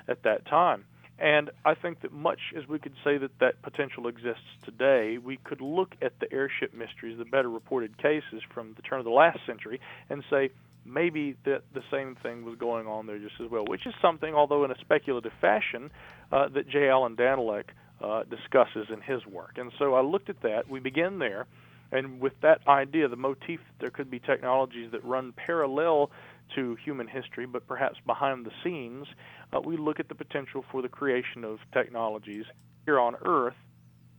at 0.09 0.23
that 0.23 0.47
time. 0.47 0.85
And 1.23 1.51
I 1.65 1.75
think 1.75 2.01
that 2.01 2.13
much 2.13 2.41
as 2.57 2.67
we 2.67 2.81
could 2.81 2.95
say 3.05 3.17
that 3.17 3.31
that 3.39 3.63
potential 3.63 4.09
exists 4.09 4.43
today, 4.65 5.19
we 5.19 5.37
could 5.37 5.61
look 5.61 5.95
at 6.03 6.19
the 6.19 6.31
airship 6.33 6.75
mysteries, 6.75 7.17
the 7.17 7.25
better 7.25 7.49
reported 7.49 7.97
cases 7.97 8.43
from 8.53 8.75
the 8.75 8.83
turn 8.83 8.99
of 8.99 9.05
the 9.05 9.13
last 9.13 9.39
century, 9.47 9.81
and 10.11 10.25
say 10.29 10.51
maybe 10.85 11.37
that 11.45 11.63
the 11.75 11.83
same 11.93 12.17
thing 12.25 12.45
was 12.45 12.59
going 12.59 12.89
on 12.89 13.07
there 13.07 13.21
just 13.21 13.41
as 13.41 13.49
well, 13.49 13.65
which 13.65 13.87
is 13.87 13.95
something, 14.03 14.35
although 14.35 14.65
in 14.65 14.73
a 14.73 14.79
speculative 14.81 15.31
fashion, 15.41 15.93
uh, 16.33 16.49
that 16.49 16.69
J. 16.69 16.89
Allen 16.89 17.15
Danelek 17.15 17.67
uh, 18.03 18.25
discusses 18.25 18.89
in 18.93 19.01
his 19.01 19.25
work. 19.25 19.59
And 19.59 19.71
so 19.79 19.95
I 19.95 20.01
looked 20.01 20.29
at 20.29 20.43
that. 20.43 20.69
We 20.69 20.81
begin 20.81 21.21
there. 21.21 21.47
And 21.93 22.21
with 22.21 22.33
that 22.41 22.67
idea, 22.67 23.07
the 23.07 23.17
motif 23.17 23.61
that 23.61 23.79
there 23.79 23.91
could 23.91 24.11
be 24.11 24.19
technologies 24.19 24.91
that 24.91 25.05
run 25.05 25.33
parallel 25.37 26.11
to 26.55 26.77
human 26.85 27.09
history, 27.09 27.47
but 27.47 27.67
perhaps 27.67 27.99
behind 28.07 28.47
the 28.47 28.53
scenes, 28.63 29.07
uh, 29.53 29.61
we 29.61 29.77
look 29.77 30.01
at 30.01 30.09
the 30.09 30.15
potential 30.15 30.65
for 30.71 30.83
the 30.83 30.89
creation 30.89 31.45
of 31.45 31.59
technologies 31.73 32.45
here 32.85 32.99
on 32.99 33.15
Earth 33.25 33.55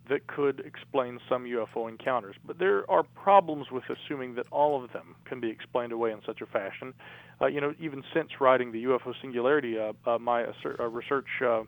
that 0.09 0.27
could 0.27 0.59
explain 0.61 1.19
some 1.29 1.45
UFO 1.45 1.89
encounters. 1.89 2.35
But 2.45 2.59
there 2.59 2.89
are 2.91 3.03
problems 3.03 3.67
with 3.71 3.83
assuming 3.89 4.35
that 4.35 4.45
all 4.51 4.83
of 4.83 4.91
them 4.91 5.15
can 5.25 5.39
be 5.39 5.49
explained 5.49 5.91
away 5.93 6.11
in 6.11 6.19
such 6.25 6.41
a 6.41 6.45
fashion. 6.45 6.93
Uh, 7.41 7.47
you 7.47 7.61
know, 7.61 7.73
even 7.79 8.03
since 8.13 8.29
writing 8.41 8.71
the 8.71 8.83
UFO 8.85 9.13
Singularity, 9.21 9.77
uh, 9.79 9.93
uh, 10.05 10.19
my 10.19 10.43
uh, 10.43 10.89
research 10.89 11.27
uh, 11.45 11.63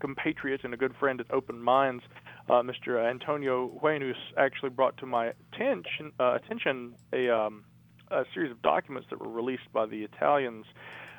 compatriot 0.00 0.62
and 0.64 0.74
a 0.74 0.76
good 0.76 0.94
friend 0.98 1.20
at 1.20 1.30
Open 1.30 1.60
Minds, 1.62 2.02
uh, 2.48 2.54
Mr. 2.54 3.08
Antonio 3.08 3.70
Huneeus, 3.82 4.14
actually 4.36 4.70
brought 4.70 4.96
to 4.98 5.06
my 5.06 5.32
attention, 5.52 6.12
attention 6.18 6.94
a 7.12 7.30
um, 7.30 7.64
a 8.14 8.24
series 8.32 8.50
of 8.50 8.62
documents 8.62 9.08
that 9.10 9.20
were 9.20 9.30
released 9.30 9.72
by 9.72 9.86
the 9.86 10.02
Italians 10.02 10.66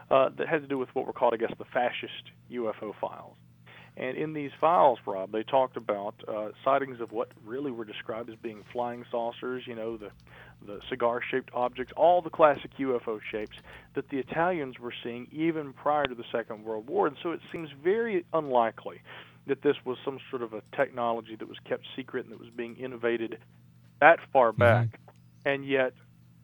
uh, 0.10 0.30
that 0.38 0.48
had 0.48 0.62
to 0.62 0.68
do 0.68 0.78
with 0.78 0.90
what 0.94 1.06
were 1.06 1.14
called, 1.14 1.34
I 1.34 1.38
guess, 1.38 1.54
the 1.58 1.66
fascist 1.66 2.32
UFO 2.52 2.94
files. 3.00 3.36
And 3.98 4.18
in 4.18 4.34
these 4.34 4.52
files, 4.60 5.00
Rob, 5.06 5.32
they 5.32 5.44
talked 5.44 5.78
about 5.78 6.16
uh, 6.28 6.50
sightings 6.66 7.00
of 7.00 7.12
what 7.12 7.30
really 7.46 7.72
were 7.72 7.86
described 7.86 8.30
as 8.30 8.36
being 8.36 8.64
flying 8.74 9.06
saucers, 9.10 9.64
you 9.66 9.74
know, 9.74 9.96
the, 9.96 10.10
the 10.66 10.80
cigar 10.90 11.22
shaped 11.32 11.50
objects, 11.54 11.94
all 11.96 12.22
the 12.22 12.30
classic 12.30 12.72
UFO 12.78 13.20
shapes 13.32 13.56
that 13.94 14.10
the 14.10 14.18
Italians 14.18 14.80
were 14.80 14.94
seeing 15.02 15.28
even 15.32 15.72
prior 15.72 16.06
to 16.08 16.16
the 16.16 16.26
Second 16.30 16.66
World 16.66 16.88
War. 16.90 17.08
And 17.08 17.16
so 17.24 17.32
it 17.32 17.40
seems 17.54 17.70
very 17.84 18.26
unlikely 18.34 19.02
that 19.48 19.62
this 19.62 19.76
was 19.86 19.98
some 20.04 20.20
sort 20.30 20.42
of 20.42 20.54
a 20.54 20.62
technology 20.76 21.38
that 21.38 21.48
was 21.48 21.58
kept 21.68 21.86
secret 21.96 22.26
and 22.26 22.34
that 22.34 22.40
was 22.40 22.50
being 22.50 22.76
innovated 22.76 23.38
that 24.02 24.20
far 24.34 24.52
mm-hmm. 24.52 24.60
back. 24.60 24.88
Mm-hmm. 24.88 25.48
And 25.48 25.68
yet, 25.68 25.94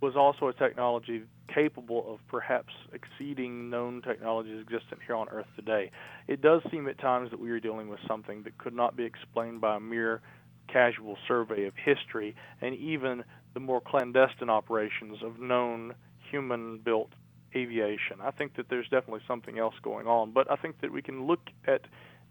was 0.02 0.16
also 0.16 0.48
a 0.48 0.54
technology 0.54 1.24
capable 1.54 2.12
of 2.12 2.20
perhaps 2.28 2.74
exceeding 2.92 3.70
known 3.70 4.02
technologies 4.02 4.60
existent 4.60 5.00
here 5.06 5.16
on 5.16 5.30
Earth 5.30 5.46
today. 5.56 5.92
It 6.28 6.42
does 6.42 6.62
seem 6.72 6.88
at 6.88 6.98
times 6.98 7.30
that 7.30 7.40
we 7.40 7.52
are 7.52 7.60
dealing 7.60 7.88
with 7.88 8.00
something 8.08 8.44
that 8.44 8.58
could 8.58 8.74
not 8.74 8.96
be 8.96 9.04
explained 9.04 9.62
by 9.62 9.76
a 9.76 9.80
mere 9.80 10.22
casual 10.68 11.18
survey 11.28 11.66
of 11.66 11.74
history 11.76 12.36
and 12.62 12.76
even 12.76 13.24
the 13.54 13.60
more 13.60 13.82
clandestine 13.82 14.50
operations 14.50 15.18
of 15.22 15.40
known 15.40 15.94
human 16.32 16.80
built 16.80 17.10
aviation. 17.56 18.18
I 18.24 18.32
think 18.32 18.56
that 18.56 18.70
there's 18.70 18.88
definitely 18.88 19.22
something 19.28 19.60
else 19.60 19.76
going 19.84 20.08
on, 20.08 20.32
but 20.32 20.50
I 20.50 20.56
think 20.56 20.82
that 20.82 20.92
we 20.92 21.02
can 21.02 21.28
look 21.28 21.50
at 21.68 21.82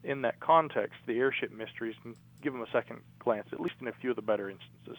in 0.02 0.22
that 0.22 0.40
context 0.40 0.96
the 1.06 1.18
airship 1.18 1.52
mysteries 1.52 1.94
and 2.04 2.16
give 2.42 2.54
them 2.54 2.62
a 2.62 2.70
second 2.72 3.00
glance, 3.18 3.48
at 3.52 3.60
least 3.60 3.74
in 3.80 3.88
a 3.88 3.92
few 3.92 4.10
of 4.10 4.16
the 4.16 4.22
better 4.22 4.48
instances. 4.48 4.96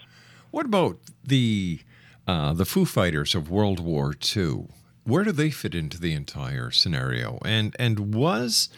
What 0.51 0.65
about 0.65 0.97
the 1.23 1.79
uh, 2.27 2.53
the 2.53 2.65
Foo 2.65 2.85
Fighters 2.85 3.35
of 3.35 3.49
World 3.49 3.79
War 3.79 4.13
II. 4.35 4.67
Where 5.03 5.23
do 5.23 5.31
they 5.31 5.49
fit 5.49 5.73
into 5.73 5.99
the 5.99 6.13
entire 6.13 6.71
scenario? 6.71 7.39
And 7.43 7.75
and 7.79 8.13
was 8.13 8.69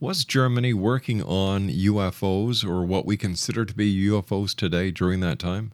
was 0.00 0.24
Germany 0.24 0.74
working 0.74 1.22
on 1.22 1.68
UFOs 1.68 2.64
or 2.64 2.84
what 2.84 3.06
we 3.06 3.16
consider 3.16 3.64
to 3.64 3.74
be 3.74 4.08
UFOs 4.08 4.54
today 4.54 4.90
during 4.90 5.20
that 5.20 5.38
time? 5.38 5.72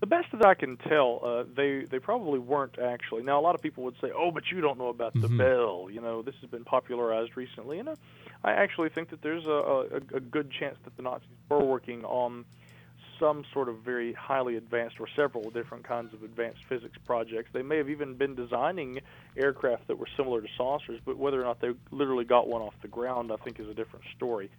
The 0.00 0.06
best 0.06 0.28
that 0.32 0.46
I 0.46 0.54
can 0.54 0.76
tell, 0.76 1.20
uh, 1.24 1.44
they 1.56 1.84
they 1.90 1.98
probably 1.98 2.38
weren't 2.38 2.78
actually. 2.78 3.22
Now, 3.22 3.40
a 3.40 3.42
lot 3.42 3.54
of 3.54 3.62
people 3.62 3.82
would 3.84 3.96
say, 4.00 4.12
"Oh, 4.14 4.30
but 4.30 4.44
you 4.52 4.60
don't 4.60 4.78
know 4.78 4.88
about 4.88 5.14
mm-hmm. 5.14 5.36
the 5.36 5.42
bell." 5.42 5.88
You 5.90 6.00
know, 6.00 6.22
this 6.22 6.36
has 6.40 6.50
been 6.50 6.64
popularized 6.64 7.36
recently, 7.36 7.80
and 7.80 7.88
uh, 7.88 7.96
I 8.44 8.52
actually 8.52 8.90
think 8.90 9.10
that 9.10 9.22
there's 9.22 9.46
a, 9.46 9.50
a, 9.50 9.96
a 10.14 10.20
good 10.20 10.52
chance 10.52 10.76
that 10.84 10.96
the 10.96 11.02
Nazis 11.02 11.28
were 11.48 11.64
working 11.64 12.04
on 12.04 12.44
some 13.18 13.44
sort 13.52 13.68
of 13.68 13.78
very 13.78 14.12
highly 14.12 14.56
advanced 14.56 14.96
or 15.00 15.06
several 15.16 15.50
different 15.50 15.84
kinds 15.84 16.12
of 16.14 16.22
advanced 16.22 16.60
physics 16.68 16.98
projects. 17.04 17.50
They 17.52 17.62
may 17.62 17.76
have 17.76 17.90
even 17.90 18.14
been 18.14 18.34
designing 18.34 19.00
aircraft 19.36 19.88
that 19.88 19.98
were 19.98 20.08
similar 20.16 20.40
to 20.40 20.48
saucers, 20.56 21.00
but 21.04 21.16
whether 21.16 21.40
or 21.40 21.44
not 21.44 21.60
they 21.60 21.70
literally 21.90 22.24
got 22.24 22.48
one 22.48 22.62
off 22.62 22.74
the 22.82 22.88
ground, 22.88 23.32
I 23.32 23.36
think, 23.36 23.60
is 23.60 23.68
a 23.68 23.74
different 23.74 24.04
story. 24.16 24.50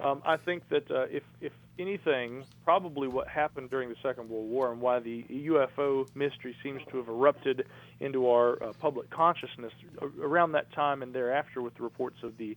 Um, 0.00 0.22
I 0.24 0.36
think 0.36 0.68
that 0.70 0.90
uh, 0.90 1.06
if, 1.10 1.22
if 1.40 1.52
anything, 1.78 2.44
probably 2.64 3.06
what 3.06 3.28
happened 3.28 3.70
during 3.70 3.88
the 3.88 3.96
Second 4.02 4.28
World 4.28 4.50
War 4.50 4.72
and 4.72 4.80
why 4.80 4.98
the 4.98 5.22
UFO 5.22 6.06
mystery 6.16 6.56
seems 6.62 6.82
to 6.90 6.96
have 6.96 7.08
erupted 7.08 7.66
into 8.00 8.28
our 8.28 8.62
uh, 8.62 8.72
public 8.80 9.08
consciousness 9.10 9.72
around 10.20 10.52
that 10.52 10.72
time 10.72 11.02
and 11.02 11.14
thereafter 11.14 11.62
with 11.62 11.74
the 11.76 11.82
reports 11.82 12.16
of 12.24 12.36
the 12.38 12.56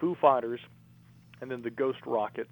Foo 0.00 0.16
Fighters 0.20 0.60
and 1.40 1.50
then 1.50 1.62
the 1.62 1.70
Ghost 1.70 1.98
rockets 2.06 2.50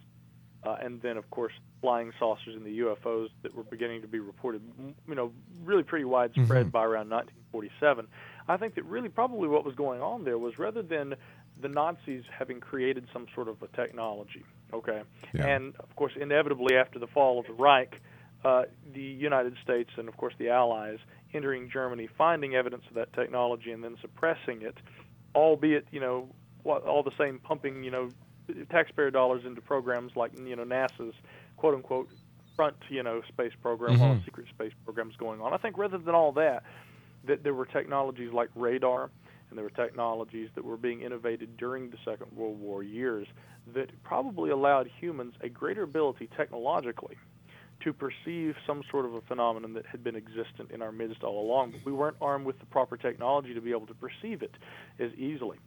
uh, 0.66 0.76
and 0.82 1.00
then 1.00 1.16
of 1.16 1.30
course 1.30 1.52
flying 1.80 2.12
saucers 2.18 2.54
and 2.54 2.64
the 2.64 2.80
UFOs 2.80 3.28
that 3.42 3.54
were 3.54 3.62
beginning 3.62 4.02
to 4.02 4.08
be 4.08 4.18
reported, 4.18 4.62
you 5.08 5.14
know, 5.14 5.32
really 5.62 5.82
pretty 5.82 6.04
widespread 6.04 6.48
mm-hmm. 6.48 6.68
by 6.70 6.82
around 6.82 7.10
1947. 7.10 8.06
I 8.48 8.56
think 8.56 8.74
that 8.74 8.84
really 8.84 9.08
probably 9.08 9.48
what 9.48 9.64
was 9.64 9.74
going 9.74 10.00
on 10.00 10.24
there 10.24 10.38
was 10.38 10.58
rather 10.58 10.82
than 10.82 11.14
the 11.60 11.68
Nazis 11.68 12.24
having 12.36 12.60
created 12.60 13.06
some 13.12 13.26
sort 13.34 13.48
of 13.48 13.62
a 13.62 13.68
technology, 13.76 14.44
okay, 14.72 15.02
yeah. 15.32 15.46
and 15.46 15.74
of 15.78 15.94
course 15.96 16.12
inevitably 16.20 16.76
after 16.76 16.98
the 16.98 17.06
fall 17.06 17.38
of 17.38 17.46
the 17.46 17.52
Reich, 17.52 18.00
uh, 18.44 18.64
the 18.92 19.00
United 19.00 19.54
States 19.62 19.90
and 19.96 20.08
of 20.08 20.16
course 20.16 20.34
the 20.38 20.50
Allies 20.50 20.98
entering 21.32 21.70
Germany, 21.70 22.08
finding 22.18 22.54
evidence 22.54 22.82
of 22.88 22.94
that 22.94 23.12
technology 23.12 23.70
and 23.70 23.82
then 23.82 23.96
suppressing 24.00 24.62
it, 24.62 24.76
albeit 25.34 25.86
you 25.92 26.00
know 26.00 26.28
all 26.64 27.04
the 27.04 27.12
same 27.16 27.38
pumping 27.38 27.84
you 27.84 27.90
know 27.90 28.10
taxpayer 28.70 29.10
dollars 29.10 29.44
into 29.44 29.60
programs 29.60 30.12
like 30.16 30.32
you 30.38 30.56
know 30.56 30.64
NASA's 30.64 31.14
quote 31.56 31.74
unquote 31.74 32.08
front 32.54 32.76
you 32.88 33.02
know 33.02 33.22
space 33.28 33.52
program 33.60 33.94
mm-hmm. 33.94 34.02
while 34.02 34.22
secret 34.24 34.46
space 34.48 34.72
programs 34.84 35.16
going 35.16 35.40
on. 35.40 35.52
I 35.52 35.58
think 35.58 35.78
rather 35.78 35.98
than 35.98 36.14
all 36.14 36.32
that, 36.32 36.62
that 37.26 37.42
there 37.42 37.54
were 37.54 37.66
technologies 37.66 38.32
like 38.32 38.48
radar 38.54 39.10
and 39.48 39.56
there 39.56 39.64
were 39.64 39.70
technologies 39.70 40.48
that 40.54 40.64
were 40.64 40.76
being 40.76 41.02
innovated 41.02 41.56
during 41.56 41.90
the 41.90 41.98
Second 42.04 42.32
World 42.34 42.58
War 42.58 42.82
years 42.82 43.28
that 43.74 43.90
probably 44.02 44.50
allowed 44.50 44.90
humans 45.00 45.34
a 45.40 45.48
greater 45.48 45.82
ability 45.82 46.28
technologically 46.36 47.16
to 47.84 47.92
perceive 47.92 48.54
some 48.66 48.82
sort 48.90 49.04
of 49.04 49.14
a 49.14 49.20
phenomenon 49.22 49.74
that 49.74 49.86
had 49.86 50.02
been 50.02 50.16
existent 50.16 50.70
in 50.70 50.82
our 50.82 50.92
midst 50.92 51.22
all 51.22 51.40
along, 51.46 51.72
but 51.72 51.84
we 51.84 51.92
weren't 51.92 52.16
armed 52.20 52.46
with 52.46 52.58
the 52.58 52.66
proper 52.66 52.96
technology 52.96 53.54
to 53.54 53.60
be 53.60 53.70
able 53.70 53.86
to 53.86 53.94
perceive 53.94 54.42
it 54.42 54.54
as 54.98 55.12
easily. 55.14 55.58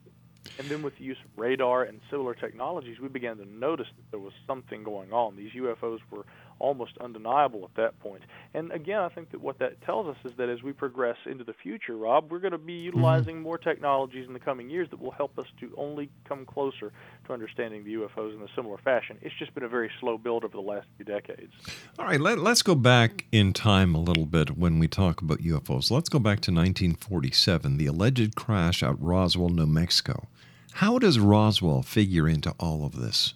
And 0.58 0.70
then 0.70 0.82
with 0.82 0.98
the 0.98 1.06
use 1.06 1.18
of 1.24 1.32
radar 1.38 1.84
and 1.84 2.02
similar 2.12 2.34
technologies, 2.34 3.00
we 3.00 3.08
began 3.08 3.38
to 3.38 3.46
notice 3.46 3.88
that 3.96 4.12
there 4.12 4.20
was 4.20 4.34
something 4.46 4.84
going 4.84 5.14
on. 5.14 5.38
These 5.38 5.52
UFOs 5.54 6.00
were 6.12 6.26
almost 6.60 6.98
undeniable 7.00 7.64
at 7.64 7.76
that 7.76 8.00
point. 8.00 8.22
And 8.54 8.72
again, 8.72 9.00
I 9.00 9.10
think 9.10 9.32
that 9.32 9.42
what 9.42 9.60
that 9.60 9.82
tells 9.82 10.08
us 10.08 10.18
is 10.26 10.34
that 10.38 10.50
as 10.50 10.62
we 10.62 10.74
progress 10.74 11.18
into 11.26 11.44
the 11.44 11.54
future, 11.54 11.96
Rob, 11.96 12.32
we're 12.32 12.40
going 12.40 12.52
to 12.52 12.58
be 12.58 12.74
mm-hmm. 12.74 12.86
utilizing 12.86 13.36
mm-hmm. 13.36 13.44
more 13.44 13.58
technologies 13.58 14.28
in 14.28 14.34
the 14.34 14.40
coming 14.40 14.70
years 14.70 14.90
that 14.92 15.00
will 15.00 15.12
help 15.12 15.38
us 15.40 15.46
to 15.60 15.74
only 15.78 16.10
come 16.26 16.46
closer 16.46 16.92
to 17.26 17.34
understanding 17.34 17.84
the 17.84 17.96
UFOs 17.96 18.36
in 18.36 18.42
a 18.42 18.48
similar 18.56 18.78
fashion. 18.78 19.18
It's 19.22 19.36
just 19.40 19.54
been 19.54 19.64
a 19.64 19.70
very 19.70 19.90
slow 20.00 20.18
build 20.18 20.44
over 20.44 20.56
the 20.56 20.62
last 20.62 20.88
few 20.98 21.06
decades. 21.06 21.54
All 21.98 22.06
right, 22.06 22.20
let, 22.20 22.40
us 22.40 22.62
go 22.62 22.76
back 22.76 23.26
in 23.32 23.54
time 23.54 23.96
a 23.96 24.00
little 24.00 24.26
bit 24.26 24.58
when 24.58 24.80
we 24.80 24.88
talk 24.88 25.22
about 25.22 25.40
UFOs. 25.40 25.92
Let's 25.92 26.10
go 26.10 26.20
back 26.20 26.40
to 26.42 26.52
1947, 26.52 27.78
the 27.78 27.86
alleged 27.86 28.36
crash 28.36 28.84
at 28.84 29.00
Roswell, 29.00 29.50
New 29.50 29.68
Mexico. 29.68 30.28
How 30.74 30.98
does 30.98 31.20
Roswell 31.20 31.84
figure 31.84 32.28
into 32.28 32.54
all 32.60 32.86
of 32.86 32.96
this? 33.00 33.34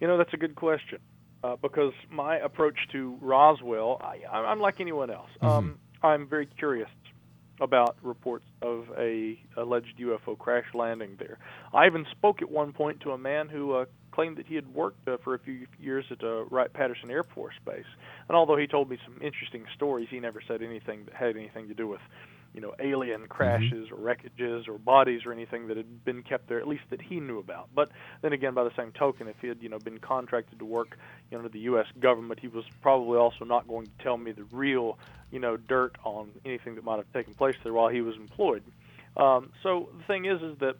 You 0.00 0.06
know, 0.06 0.18
that's 0.18 0.34
a 0.34 0.36
good 0.36 0.54
question 0.54 0.98
uh, 1.44 1.56
because 1.60 1.92
my 2.10 2.38
approach 2.38 2.76
to 2.92 3.18
Roswell, 3.20 4.00
I, 4.02 4.50
am 4.50 4.60
like 4.60 4.80
anyone 4.80 5.10
else. 5.10 5.28
Mm-hmm. 5.42 5.46
Um, 5.46 5.78
I'm 6.02 6.26
very 6.26 6.46
curious 6.46 6.88
about 7.60 7.96
reports 8.02 8.46
of 8.62 8.86
a 8.98 9.38
alleged 9.56 9.98
UFO 10.00 10.36
crash 10.36 10.64
landing 10.72 11.16
there. 11.18 11.38
I 11.72 11.86
even 11.86 12.06
spoke 12.10 12.40
at 12.42 12.50
one 12.50 12.72
point 12.72 13.00
to 13.02 13.10
a 13.10 13.18
man 13.18 13.48
who 13.48 13.74
uh, 13.74 13.84
claimed 14.10 14.38
that 14.38 14.46
he 14.46 14.54
had 14.54 14.72
worked 14.74 15.06
uh, 15.06 15.18
for 15.22 15.34
a 15.34 15.38
few 15.38 15.66
years 15.78 16.06
at 16.10 16.24
uh, 16.24 16.44
Wright 16.46 16.72
Patterson 16.72 17.10
Air 17.10 17.22
Force 17.22 17.54
Base, 17.66 17.84
and 18.28 18.36
although 18.36 18.56
he 18.56 18.66
told 18.66 18.88
me 18.88 18.98
some 19.04 19.14
interesting 19.22 19.66
stories, 19.76 20.08
he 20.10 20.20
never 20.20 20.40
said 20.48 20.62
anything 20.62 21.04
that 21.04 21.14
had 21.14 21.36
anything 21.36 21.68
to 21.68 21.74
do 21.74 21.86
with 21.86 22.00
you 22.54 22.60
know 22.60 22.72
alien 22.78 23.20
mm-hmm. 23.20 23.28
crashes 23.28 23.88
mm-hmm. 23.88 23.94
or 23.94 23.98
wreckages 23.98 24.68
or 24.68 24.78
bodies 24.78 25.26
or 25.26 25.32
anything 25.32 25.66
that 25.66 25.76
had 25.76 26.04
been 26.04 26.22
kept 26.22 26.48
there 26.48 26.58
at 26.58 26.68
least 26.68 26.84
that 26.90 27.02
he 27.02 27.20
knew 27.20 27.38
about 27.38 27.68
but 27.74 27.90
then 28.22 28.32
again 28.32 28.54
by 28.54 28.64
the 28.64 28.74
same 28.76 28.92
token 28.92 29.28
if 29.28 29.36
he 29.40 29.48
had 29.48 29.62
you 29.62 29.68
know 29.68 29.78
been 29.78 29.98
contracted 29.98 30.58
to 30.58 30.64
work 30.64 30.96
you 31.30 31.36
know 31.36 31.44
under 31.44 31.50
the 31.50 31.60
US 31.60 31.86
government 32.00 32.40
he 32.40 32.48
was 32.48 32.64
probably 32.80 33.18
also 33.18 33.44
not 33.44 33.68
going 33.68 33.86
to 33.86 33.92
tell 34.02 34.16
me 34.16 34.32
the 34.32 34.44
real 34.44 34.98
you 35.30 35.40
know 35.40 35.56
dirt 35.56 35.96
on 36.04 36.30
anything 36.44 36.76
that 36.76 36.84
might 36.84 36.96
have 36.96 37.12
taken 37.12 37.34
place 37.34 37.56
there 37.62 37.72
while 37.72 37.88
he 37.88 38.00
was 38.00 38.16
employed 38.16 38.62
um, 39.16 39.50
so 39.62 39.88
the 39.98 40.04
thing 40.04 40.24
is 40.24 40.40
is 40.40 40.58
that 40.58 40.76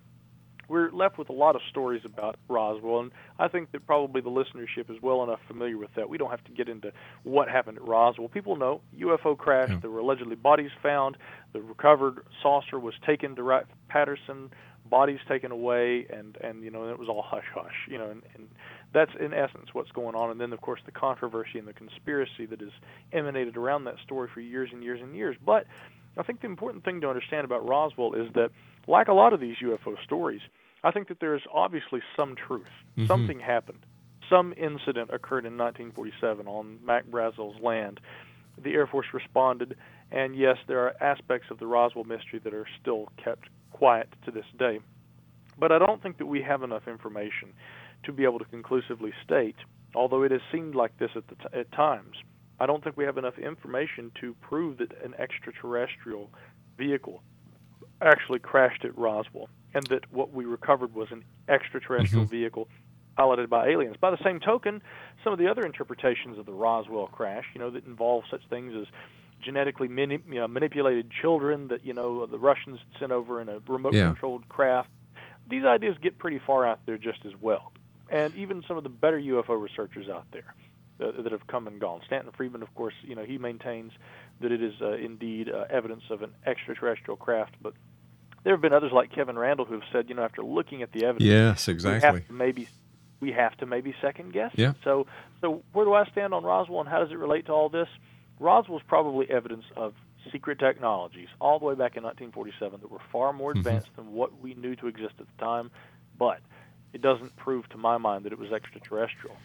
we're 0.69 0.91
left 0.91 1.19
with 1.19 1.29
a 1.29 1.33
lot 1.33 1.57
of 1.57 1.63
stories 1.71 2.03
about 2.05 2.37
Roswell, 2.49 3.01
and 3.01 3.11
I 3.39 3.49
think 3.49 3.73
that 3.73 3.87
probably 3.87 4.21
the 4.21 4.31
listenership 4.31 4.91
is 4.91 5.01
well 5.03 5.23
enough 5.23 5.41
familiar 5.47 5.79
with 5.79 5.95
that. 5.97 6.09
We 6.09 6.19
don't 6.19 6.31
have 6.31 6.45
to 6.45 6.53
get 6.53 6.69
into 6.69 6.93
what 7.23 7.49
happened 7.49 7.79
at 7.79 7.87
Roswell. 7.87 8.29
People 8.29 8.57
know 8.57 8.81
UFO 8.99 9.37
crash. 9.37 9.71
Yeah. 9.71 9.79
There 9.81 9.91
were 9.91 10.01
allegedly 10.01 10.37
bodies 10.37 10.71
found. 10.83 11.17
The 11.53 11.61
recovered 11.61 12.25
saucer 12.43 12.79
was 12.79 12.95
taken 13.07 13.37
to 13.37 13.43
Wright 13.43 13.67
Patterson. 13.89 14.51
Bodies 14.87 15.21
taken 15.27 15.51
away, 15.51 16.07
and 16.11 16.37
and 16.43 16.63
you 16.63 16.71
know 16.71 16.91
it 16.91 16.99
was 16.99 17.09
all 17.09 17.23
hush 17.23 17.47
hush. 17.55 17.89
You 17.89 17.97
know, 17.97 18.11
and, 18.11 18.23
and 18.35 18.49
that's 18.93 19.13
in 19.19 19.33
essence 19.33 19.69
what's 19.73 19.91
going 19.93 20.15
on. 20.15 20.31
And 20.31 20.41
then 20.41 20.53
of 20.53 20.61
course 20.61 20.81
the 20.85 20.93
controversy 20.93 21.59
and 21.59 21.67
the 21.67 21.73
conspiracy 21.73 22.45
that 22.47 22.61
has 22.61 22.71
emanated 23.13 23.57
around 23.57 23.85
that 23.85 23.97
story 24.05 24.29
for 24.33 24.41
years 24.41 24.71
and 24.73 24.83
years 24.83 25.01
and 25.03 25.17
years. 25.17 25.37
But 25.45 25.67
I 26.17 26.23
think 26.23 26.41
the 26.41 26.47
important 26.47 26.85
thing 26.85 27.01
to 27.01 27.09
understand 27.09 27.45
about 27.45 27.67
Roswell 27.67 28.15
is 28.15 28.33
that, 28.35 28.51
like 28.87 29.09
a 29.09 29.13
lot 29.13 29.33
of 29.33 29.41
these 29.41 29.57
UFO 29.63 29.97
stories, 30.05 30.41
I 30.83 30.91
think 30.91 31.09
that 31.09 31.21
there 31.21 31.35
is 31.35 31.43
obviously 31.53 32.03
some 32.17 32.35
truth. 32.37 32.69
Mhm. 32.97 33.07
Something 33.07 33.41
happened. 33.41 33.81
Some 34.29 34.55
incident 34.57 35.11
occurred 35.13 35.47
in 35.47 35.57
1947 35.57 36.47
on 36.47 36.79
Mac 36.85 37.05
Brazel's 37.07 37.61
land. 37.61 38.01
The 38.59 38.75
Air 38.75 38.87
Force 38.87 39.07
responded, 39.13 39.77
and 40.11 40.37
yes, 40.37 40.59
there 40.67 40.81
are 40.81 40.95
aspects 41.01 41.51
of 41.51 41.59
the 41.59 41.67
Roswell 41.67 42.05
mystery 42.05 42.39
that 42.41 42.55
are 42.55 42.67
still 42.81 43.09
kept 43.17 43.49
quiet 43.73 44.09
to 44.25 44.31
this 44.31 44.47
day. 44.59 44.81
But 45.59 45.73
I 45.73 45.79
don't 45.79 46.03
think 46.03 46.19
that 46.19 46.27
we 46.27 46.43
have 46.43 46.63
enough 46.63 46.87
information 46.89 47.53
to 48.05 48.13
be 48.13 48.25
able 48.25 48.39
to 48.39 48.45
conclusively 48.45 49.13
state, 49.25 49.57
although 49.95 50.23
it 50.23 50.31
has 50.31 50.43
seemed 50.53 50.75
like 50.75 50.97
this 50.99 51.11
at, 51.17 51.27
the 51.29 51.35
t- 51.37 51.59
at 51.59 51.71
times, 51.73 52.17
I 52.61 52.67
don't 52.67 52.83
think 52.85 52.97
we 52.97 53.05
have 53.05 53.19
enough 53.19 53.39
information 53.39 54.13
to 54.21 54.35
prove 54.35 54.79
that 54.79 54.93
an 55.03 55.15
extraterrestrial 55.19 56.31
vehicle 56.77 57.23
actually 58.03 58.39
crashed 58.39 58.85
at 58.85 58.97
Roswell 58.97 59.49
and 59.75 59.85
that 59.89 60.11
what 60.13 60.33
we 60.33 60.45
recovered 60.45 60.95
was 60.95 61.11
an 61.11 61.25
extraterrestrial 61.49 62.25
Mhm. 62.27 62.31
vehicle 62.31 62.69
piloted 63.17 63.49
by 63.49 63.69
aliens. 63.69 63.97
By 63.97 64.11
the 64.11 64.23
same 64.23 64.41
token, 64.41 64.83
some 65.23 65.33
of 65.33 65.39
the 65.39 65.47
other 65.49 65.63
interpretations 65.65 66.39
of 66.39 66.47
the 66.47 66.53
Roswell 66.53 67.07
crash, 67.09 67.47
you 67.55 67.61
know, 67.61 67.71
that 67.71 67.87
involve 67.87 68.25
such 68.31 68.45
things 68.49 68.75
as 68.75 68.87
genetically 69.41 69.89
mani- 69.89 70.23
you 70.29 70.35
know, 70.37 70.49
manipulated 70.49 71.11
children 71.11 71.69
that 71.69 71.85
you 71.85 71.93
know 71.93 72.27
the 72.27 72.39
Russians 72.39 72.81
sent 72.99 73.13
over 73.13 73.41
in 73.41 73.49
a 73.49 73.61
remote-controlled 73.69 74.49
craft. 74.49 74.91
These 75.49 75.65
ideas 75.65 75.97
get 75.99 76.19
pretty 76.19 76.39
far 76.39 76.67
out 76.67 76.81
there 76.87 76.97
just 76.99 77.25
as 77.27 77.33
well, 77.41 77.73
and 78.11 78.35
even 78.35 78.63
some 78.67 78.77
of 78.77 78.83
the 78.85 78.89
better 78.89 79.19
UFO 79.19 79.55
researchers 79.61 80.09
out 80.09 80.25
there 80.33 80.55
uh, 81.01 81.11
that 81.23 81.31
have 81.33 81.47
come 81.47 81.67
and 81.67 81.79
gone. 81.81 82.01
Stanton 82.07 82.33
Friedman, 82.33 82.63
of 82.63 82.75
course, 82.75 82.95
you 83.03 83.15
know 83.15 83.25
he 83.25 83.37
maintains 83.39 83.93
that 84.45 84.53
it 84.53 84.63
is 84.63 84.75
uh, 84.81 84.93
indeed 84.93 85.49
uh, 85.51 85.65
evidence 85.71 86.05
of 86.11 86.23
an 86.23 86.31
extraterrestrial 86.47 87.17
craft, 87.17 87.55
but 87.61 87.73
there 88.45 88.53
have 88.53 88.61
been 88.61 88.73
others 88.75 88.93
like 88.93 89.11
Kevin 89.11 89.37
Randle 89.39 89.65
who 89.65 89.75
have 89.75 89.83
said, 89.91 90.09
you 90.09 90.15
know, 90.15 90.23
after 90.23 90.43
looking 90.43 90.83
at 90.83 90.93
the 90.93 91.05
evidence, 91.05 91.29
Yes, 91.29 91.67
we 91.67 91.73
exactly. 91.73 92.21
have 92.21 92.27
to 92.29 92.33
maybe 92.33 92.69
we 93.21 93.33
have 93.33 93.57
to 93.57 93.67
maybe 93.67 93.95
second 94.03 94.33
guess. 94.33 94.53
it. 94.55 94.61
Yeah. 94.61 94.73
So 94.85 95.07
so 95.41 95.63
where 95.73 95.85
do 95.87 95.95
I 95.95 96.05
stand 96.07 96.35
on 96.35 96.45
Roswell 96.45 96.81
and 96.81 96.89
how 96.89 97.01
does 97.01 97.11
it 97.11 97.19
relate 97.19 97.47
to 97.47 97.53
all 97.53 97.69
this? 97.71 97.89
Roswell's 98.39 98.83
probably 98.87 99.29
evidence 99.31 99.65
of 99.77 99.95
secret 100.31 100.59
technologies 100.59 101.29
all 101.41 101.59
the 101.59 101.65
way 101.65 101.75
back 101.75 101.97
in 101.97 102.03
1947 102.03 102.81
that 102.81 102.91
were 102.91 102.99
far 103.13 103.33
more 103.33 103.55
Mhm. 103.55 103.59
advanced 103.59 103.95
than 103.97 104.13
what 104.13 104.39
we 104.41 104.55
knew 104.55 104.77
to 104.77 104.87
exist 104.89 105.15
at 105.21 105.27
the 105.27 105.45
time, 105.45 105.71
but 106.19 106.41
it 106.93 107.01
doesn't 107.01 107.35
prove 107.37 107.69
to 107.71 107.79
my 107.79 107.97
mind 107.99 108.25
that 108.25 108.33
it 108.33 108.39
was 108.39 108.53
extraterrestrial. 108.53 109.37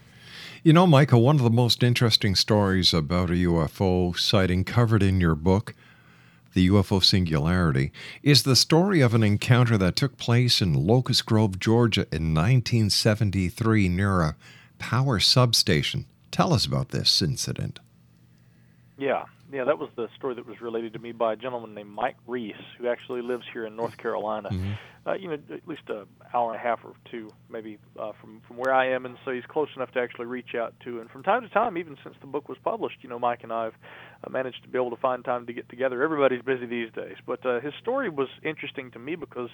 You 0.61 0.73
know, 0.73 0.85
Michael, 0.85 1.21
one 1.21 1.37
of 1.37 1.43
the 1.43 1.49
most 1.49 1.83
interesting 1.83 2.35
stories 2.35 2.93
about 2.93 3.29
a 3.29 3.33
UFO 3.33 4.17
sighting 4.19 4.65
covered 4.65 5.01
in 5.01 5.21
your 5.21 5.35
book, 5.35 5.73
The 6.53 6.67
UFO 6.67 7.01
Singularity, 7.01 7.93
is 8.23 8.43
the 8.43 8.57
story 8.57 8.99
of 8.99 9.13
an 9.13 9.23
encounter 9.23 9.77
that 9.77 9.95
took 9.95 10.17
place 10.17 10.61
in 10.61 10.73
Locust 10.73 11.25
Grove, 11.25 11.59
Georgia 11.59 12.01
in 12.11 12.33
1973 12.33 13.87
near 13.87 14.19
a 14.19 14.35
power 14.79 15.21
substation. 15.21 16.05
Tell 16.29 16.53
us 16.53 16.65
about 16.65 16.89
this 16.89 17.21
incident. 17.21 17.79
Yeah, 18.97 19.27
yeah, 19.51 19.63
that 19.63 19.79
was 19.79 19.89
the 19.95 20.07
story 20.15 20.35
that 20.35 20.45
was 20.45 20.61
related 20.61 20.93
to 20.93 20.99
me 20.99 21.11
by 21.11 21.33
a 21.33 21.35
gentleman 21.35 21.73
named 21.73 21.89
Mike 21.89 22.17
Reese, 22.27 22.55
who 22.77 22.87
actually 22.87 23.21
lives 23.21 23.43
here 23.51 23.65
in 23.65 23.75
North 23.75 23.97
Carolina. 23.97 24.49
Mhm. 24.49 24.77
Uh, 25.07 25.13
you 25.13 25.27
know, 25.27 25.33
at 25.33 25.67
least 25.67 25.81
an 25.89 26.05
hour 26.33 26.51
and 26.51 26.59
a 26.59 26.63
half 26.63 26.83
or 26.83 26.93
two, 27.09 27.29
maybe 27.49 27.79
uh, 27.97 28.11
from 28.19 28.41
from 28.41 28.57
where 28.57 28.73
I 28.73 28.89
am, 28.89 29.05
and 29.05 29.17
so 29.25 29.31
he's 29.31 29.45
close 29.45 29.69
enough 29.75 29.91
to 29.91 29.99
actually 29.99 30.27
reach 30.27 30.53
out 30.55 30.73
to. 30.81 30.99
And 30.99 31.09
from 31.09 31.23
time 31.23 31.41
to 31.41 31.49
time, 31.49 31.77
even 31.77 31.97
since 32.03 32.15
the 32.21 32.27
book 32.27 32.47
was 32.47 32.57
published, 32.63 32.97
you 33.01 33.09
know, 33.09 33.17
Mike 33.17 33.43
and 33.43 33.51
I 33.51 33.63
have 33.65 33.75
uh, 34.23 34.29
managed 34.29 34.61
to 34.63 34.69
be 34.69 34.77
able 34.77 34.91
to 34.91 35.01
find 35.01 35.23
time 35.25 35.45
to 35.47 35.53
get 35.53 35.67
together. 35.69 36.03
Everybody's 36.03 36.43
busy 36.43 36.65
these 36.65 36.91
days, 36.91 37.15
but 37.25 37.43
uh, 37.45 37.59
his 37.59 37.73
story 37.81 38.09
was 38.09 38.27
interesting 38.43 38.91
to 38.91 38.99
me 38.99 39.15
because 39.15 39.49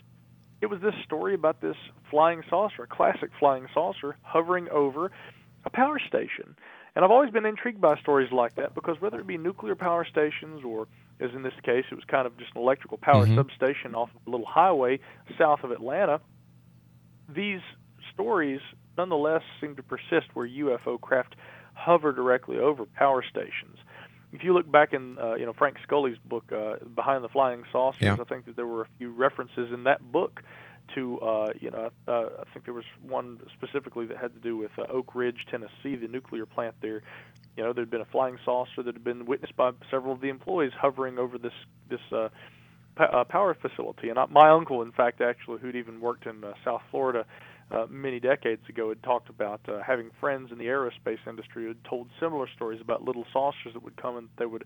it 0.61 0.67
was 0.67 0.81
this 0.81 0.95
story 1.03 1.35
about 1.35 1.61
this 1.61 1.77
flying 2.09 2.43
saucer, 2.49 2.83
a 2.83 2.87
classic 2.87 3.29
flying 3.39 3.67
saucer, 3.73 4.17
hovering 4.23 4.67
over 4.69 5.11
a 5.63 5.69
power 5.69 5.99
station. 5.99 6.55
And 6.95 7.03
I've 7.03 7.11
always 7.11 7.29
been 7.31 7.45
intrigued 7.45 7.81
by 7.81 7.97
stories 7.99 8.31
like 8.31 8.55
that 8.55 8.73
because 8.73 9.01
whether 9.01 9.19
it 9.19 9.27
be 9.27 9.37
nuclear 9.37 9.75
power 9.75 10.05
stations 10.05 10.63
or, 10.63 10.87
as 11.19 11.31
in 11.33 11.43
this 11.43 11.53
case, 11.63 11.83
it 11.91 11.95
was 11.95 12.05
kind 12.05 12.25
of 12.25 12.37
just 12.37 12.51
an 12.55 12.61
electrical 12.61 12.97
power 12.97 13.25
Mhm. 13.25 13.35
substation 13.35 13.95
off 13.95 14.09
a 14.25 14.29
little 14.29 14.45
highway 14.45 14.99
south 15.37 15.63
of 15.63 15.71
Atlanta, 15.71 16.21
these 17.27 17.61
stories 18.13 18.61
nonetheless 18.97 19.43
seem 19.59 19.75
to 19.75 19.83
persist 19.83 20.27
where 20.35 20.45
UFO 20.45 20.97
craft 20.97 21.35
hover 21.73 22.13
directly 22.13 22.57
over 22.57 22.85
power 22.85 23.21
stations. 23.21 23.77
If 24.31 24.43
you 24.45 24.53
look 24.53 24.69
back 24.71 24.93
in, 24.93 25.17
uh, 25.19 25.35
you 25.35 25.45
know, 25.45 25.51
Frank 25.53 25.77
Scully's 25.83 26.17
book, 26.19 26.49
uh, 26.51 26.77
Behind 26.95 27.23
the 27.23 27.29
Flying 27.29 27.65
Saucers, 27.73 28.01
Yeah. 28.01 28.15
I 28.19 28.23
think 28.23 28.45
that 28.45 28.55
there 28.55 28.67
were 28.67 28.83
a 28.83 28.87
few 28.97 29.11
references 29.11 29.71
in 29.73 29.83
that 29.83 30.01
book 30.13 30.43
to, 30.93 31.19
uh, 31.19 31.53
you 31.59 31.71
know, 31.71 31.89
uh, 32.07 32.11
I 32.39 32.43
think 32.53 32.65
there 32.65 32.73
was 32.73 32.85
one 33.01 33.39
specifically 33.53 34.05
that 34.07 34.17
had 34.17 34.33
to 34.33 34.39
do 34.39 34.57
with 34.57 34.71
uh, 34.77 34.83
Oak 34.91 35.15
Ridge, 35.15 35.45
Tennessee, 35.49 35.95
the 35.95 36.07
nuclear 36.07 36.45
plant 36.45 36.75
there. 36.81 37.01
You 37.57 37.63
know, 37.63 37.73
there'd 37.73 37.89
been 37.89 38.01
a 38.01 38.11
flying 38.11 38.37
saucer 38.43 38.83
that 38.83 38.93
had 38.93 39.03
been 39.03 39.25
witnessed 39.25 39.55
by 39.55 39.71
several 39.89 40.13
of 40.13 40.21
the 40.21 40.29
employees 40.29 40.71
hovering 40.79 41.17
over 41.17 41.37
this 41.37 41.53
this 41.89 42.01
uh, 42.11 42.29
pa- 42.95 43.05
uh, 43.05 43.23
power 43.23 43.55
facility. 43.59 44.09
And 44.09 44.19
I, 44.19 44.25
my 44.25 44.49
uncle, 44.49 44.81
in 44.81 44.91
fact, 44.91 45.21
actually, 45.21 45.59
who'd 45.59 45.75
even 45.75 46.01
worked 46.01 46.25
in 46.25 46.43
uh, 46.43 46.53
South 46.63 46.81
Florida 46.91 47.25
uh, 47.71 47.85
many 47.89 48.19
decades 48.19 48.61
ago, 48.69 48.89
had 48.89 49.01
talked 49.03 49.29
about 49.29 49.61
uh, 49.67 49.79
having 49.85 50.09
friends 50.19 50.51
in 50.51 50.57
the 50.57 50.65
aerospace 50.65 51.17
industry 51.27 51.63
who 51.63 51.69
had 51.69 51.83
told 51.83 52.07
similar 52.19 52.47
stories 52.55 52.81
about 52.81 53.03
little 53.03 53.25
saucers 53.33 53.73
that 53.73 53.83
would 53.83 53.95
come 53.97 54.17
and 54.17 54.29
they 54.37 54.45
would 54.45 54.65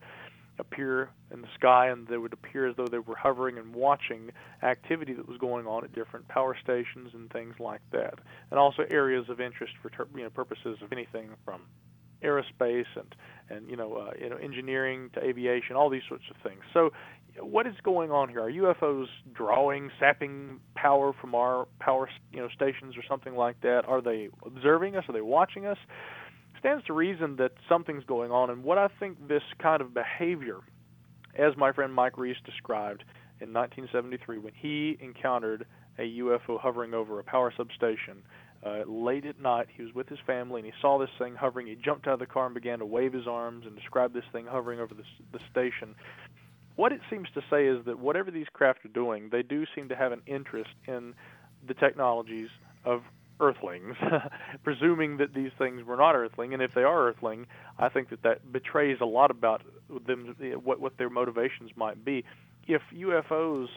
appear 0.59 1.09
in 1.31 1.41
the 1.41 1.47
sky 1.55 1.87
and 1.87 2.07
they 2.07 2.17
would 2.17 2.33
appear 2.33 2.67
as 2.67 2.75
though 2.75 2.87
they 2.87 2.99
were 2.99 3.15
hovering 3.15 3.57
and 3.57 3.73
watching 3.73 4.31
activity 4.61 5.13
that 5.13 5.27
was 5.27 5.37
going 5.37 5.65
on 5.65 5.83
at 5.83 5.93
different 5.93 6.27
power 6.27 6.55
stations 6.61 7.11
and 7.13 7.31
things 7.31 7.55
like 7.59 7.81
that. 7.91 8.15
And 8.51 8.59
also 8.59 8.83
areas 8.89 9.29
of 9.29 9.39
interest 9.39 9.73
for 9.81 9.91
you 10.15 10.23
know 10.23 10.29
purposes 10.29 10.77
of 10.81 10.91
anything 10.91 11.29
from 11.45 11.61
aerospace 12.23 12.85
and 12.95 13.15
and 13.49 13.69
you 13.69 13.75
know 13.75 13.93
uh, 13.95 14.11
you 14.21 14.29
know 14.29 14.37
engineering 14.37 15.09
to 15.13 15.23
aviation, 15.23 15.75
all 15.75 15.89
these 15.89 16.03
sorts 16.07 16.25
of 16.29 16.35
things. 16.43 16.61
So, 16.73 16.91
what 17.39 17.65
is 17.67 17.75
going 17.83 18.11
on 18.11 18.29
here? 18.29 18.41
Are 18.41 18.51
UFOs 18.51 19.07
drawing, 19.33 19.89
sapping 19.99 20.59
power 20.75 21.13
from 21.19 21.35
our 21.35 21.67
power 21.79 22.09
you 22.31 22.39
know 22.39 22.49
stations 22.49 22.97
or 22.97 23.03
something 23.07 23.35
like 23.35 23.61
that? 23.61 23.85
Are 23.87 24.01
they 24.01 24.29
observing 24.45 24.95
us? 24.95 25.05
Are 25.07 25.13
they 25.13 25.21
watching 25.21 25.65
us? 25.65 25.77
Stands 26.59 26.85
to 26.85 26.93
reason 26.93 27.37
that 27.37 27.51
something's 27.67 28.03
going 28.03 28.31
on. 28.31 28.49
And 28.49 28.63
what 28.63 28.77
I 28.77 28.89
think 28.99 29.27
this 29.27 29.43
kind 29.59 29.81
of 29.81 29.93
behavior, 29.93 30.57
as 31.37 31.55
my 31.57 31.71
friend 31.71 31.93
Mike 31.93 32.17
Reese 32.17 32.37
described 32.45 33.03
in 33.39 33.53
1973, 33.53 34.37
when 34.39 34.53
he 34.53 34.97
encountered 35.01 35.65
a 35.97 36.19
UFO 36.19 36.59
hovering 36.59 36.93
over 36.93 37.19
a 37.19 37.23
power 37.23 37.53
substation 37.55 38.23
uh, 38.65 38.83
late 38.87 39.25
at 39.25 39.39
night. 39.39 39.67
He 39.75 39.83
was 39.83 39.93
with 39.93 40.09
his 40.09 40.19
family 40.25 40.61
and 40.61 40.65
he 40.65 40.73
saw 40.81 40.97
this 40.97 41.09
thing 41.17 41.35
hovering. 41.35 41.67
He 41.67 41.75
jumped 41.75 42.07
out 42.07 42.13
of 42.13 42.19
the 42.19 42.25
car 42.25 42.45
and 42.45 42.55
began 42.55 42.79
to 42.79 42.85
wave 42.85 43.13
his 43.13 43.27
arms 43.27 43.65
and 43.65 43.75
describe 43.75 44.13
this 44.13 44.23
thing 44.31 44.45
hovering 44.45 44.79
over 44.79 44.93
the, 44.93 45.03
the 45.31 45.39
station. 45.51 45.95
What 46.75 46.91
it 46.91 47.01
seems 47.09 47.27
to 47.33 47.41
say 47.49 47.67
is 47.67 47.85
that 47.85 47.99
whatever 47.99 48.31
these 48.31 48.47
craft 48.53 48.85
are 48.85 48.89
doing, 48.89 49.29
they 49.31 49.43
do 49.43 49.65
seem 49.75 49.89
to 49.89 49.95
have 49.95 50.11
an 50.11 50.21
interest 50.25 50.71
in 50.87 51.13
the 51.67 51.73
technologies 51.73 52.49
of 52.85 53.01
Earthlings, 53.39 53.95
presuming 54.63 55.17
that 55.17 55.33
these 55.33 55.51
things 55.57 55.83
were 55.83 55.97
not 55.97 56.15
Earthling. 56.15 56.53
And 56.53 56.61
if 56.61 56.73
they 56.73 56.83
are 56.83 57.07
Earthling, 57.07 57.45
I 57.77 57.89
think 57.89 58.09
that 58.09 58.23
that 58.23 58.51
betrays 58.51 58.97
a 59.01 59.05
lot 59.05 59.31
about 59.31 59.61
them, 60.07 60.35
what 60.63 60.79
what 60.79 60.97
their 60.97 61.09
motivations 61.09 61.71
might 61.75 62.03
be. 62.03 62.25
If 62.67 62.81
UFOs 62.93 63.67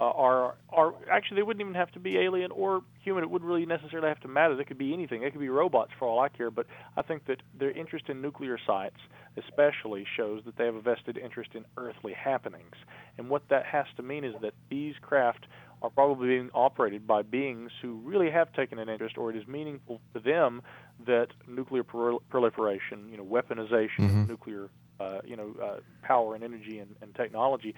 uh, 0.00 0.04
are 0.04 0.56
are 0.70 0.94
actually 1.10 1.36
they 1.36 1.42
wouldn't 1.42 1.60
even 1.60 1.74
have 1.74 1.90
to 1.92 2.00
be 2.00 2.18
alien 2.18 2.50
or 2.50 2.82
human. 3.02 3.22
It 3.22 3.30
wouldn't 3.30 3.48
really 3.48 3.66
necessarily 3.66 4.08
have 4.08 4.20
to 4.20 4.28
matter. 4.28 4.56
They 4.56 4.64
could 4.64 4.78
be 4.78 4.92
anything. 4.92 5.20
They 5.20 5.30
could 5.30 5.40
be 5.40 5.48
robots 5.48 5.92
for 5.98 6.08
all 6.08 6.18
I 6.18 6.28
care. 6.28 6.50
But 6.50 6.66
I 6.96 7.02
think 7.02 7.26
that 7.26 7.42
their 7.58 7.70
interest 7.70 8.08
in 8.08 8.20
nuclear 8.20 8.58
sites, 8.66 8.96
especially, 9.36 10.04
shows 10.16 10.42
that 10.46 10.56
they 10.56 10.64
have 10.64 10.74
a 10.74 10.80
vested 10.80 11.16
interest 11.16 11.50
in 11.54 11.64
earthly 11.76 12.12
happenings. 12.12 12.74
And 13.18 13.28
what 13.30 13.42
that 13.50 13.66
has 13.66 13.86
to 13.96 14.02
mean 14.02 14.24
is 14.24 14.34
that 14.42 14.54
these 14.68 14.94
craft 15.00 15.46
are 15.84 15.90
probably 15.90 16.28
being 16.28 16.50
operated 16.54 17.06
by 17.06 17.20
beings 17.20 17.70
who 17.82 18.00
really 18.02 18.30
have 18.30 18.50
taken 18.54 18.78
an 18.78 18.88
interest, 18.88 19.18
or 19.18 19.30
it 19.30 19.36
is 19.36 19.46
meaningful 19.46 20.00
to 20.14 20.20
them 20.20 20.62
that 21.06 21.28
nuclear 21.46 21.84
proliferation, 21.84 23.10
you 23.10 23.18
know, 23.18 23.24
weaponization 23.24 24.00
Mhm. 24.00 24.22
of 24.22 24.28
nuclear, 24.28 24.70
uh, 24.98 25.20
you 25.24 25.36
know, 25.36 25.54
uh, 25.62 25.80
power 26.00 26.34
and 26.34 26.42
energy 26.42 26.78
and, 26.78 26.96
and 27.02 27.14
technology 27.14 27.74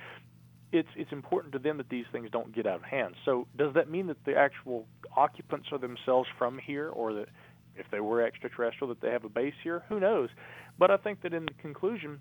it's 0.73 0.89
it's 0.97 1.13
important 1.13 1.53
to 1.53 1.61
them 1.61 1.77
that 1.77 1.89
these 1.89 2.07
things 2.11 2.29
don't 2.31 2.53
get 2.53 2.67
out 2.67 2.77
of 2.77 2.83
hand. 2.83 3.15
So 3.25 3.47
does 3.57 3.73
that 3.75 3.89
mean 3.89 4.09
that 4.09 4.25
the 4.25 4.37
actual 4.37 4.87
occupants 5.17 5.69
are 5.73 5.79
themselves 5.79 6.29
from 6.37 6.59
here, 6.59 6.89
or 6.89 7.13
that 7.15 7.29
if 7.77 7.87
they 7.91 8.01
were 8.01 8.21
extraterrestrial 8.23 8.89
that 8.89 9.01
they 9.01 9.11
have 9.11 9.25
a 9.25 9.29
base 9.29 9.55
here? 9.63 9.85
Who 9.89 10.01
knows? 10.01 10.29
But 10.77 10.91
I 10.91 10.97
think 10.97 11.23
that 11.23 11.33
in 11.33 11.47
the 11.47 11.55
conclusion, 11.55 12.21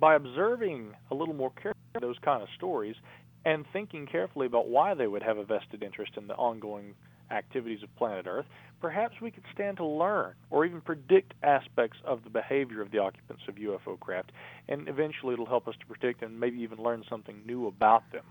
by 0.00 0.16
observing 0.16 0.92
a 1.12 1.14
little 1.14 1.34
more 1.34 1.50
carefully 1.50 1.74
those 2.00 2.18
kind 2.18 2.42
of 2.42 2.48
stories 2.56 2.96
and 3.44 3.64
thinking 3.72 4.06
carefully 4.06 4.46
about 4.46 4.68
why 4.68 4.94
they 4.94 5.06
would 5.06 5.22
have 5.22 5.38
a 5.38 5.44
vested 5.44 5.82
interest 5.82 6.12
in 6.16 6.26
the 6.26 6.34
ongoing 6.34 6.94
activities 7.30 7.82
of 7.82 7.94
planet 7.96 8.26
Earth, 8.26 8.46
perhaps 8.80 9.20
we 9.20 9.30
could 9.30 9.44
stand 9.52 9.76
to 9.76 9.84
learn 9.84 10.34
or 10.50 10.64
even 10.64 10.80
predict 10.80 11.34
aspects 11.42 11.98
of 12.04 12.24
the 12.24 12.30
behavior 12.30 12.80
of 12.80 12.90
the 12.90 12.98
occupants 12.98 13.42
of 13.48 13.56
UFO 13.56 13.98
craft, 14.00 14.32
and 14.68 14.88
eventually 14.88 15.34
it'll 15.34 15.46
help 15.46 15.68
us 15.68 15.74
to 15.80 15.86
predict 15.86 16.22
and 16.22 16.38
maybe 16.38 16.58
even 16.60 16.78
learn 16.78 17.04
something 17.08 17.42
new 17.46 17.66
about 17.66 18.10
them. 18.12 18.24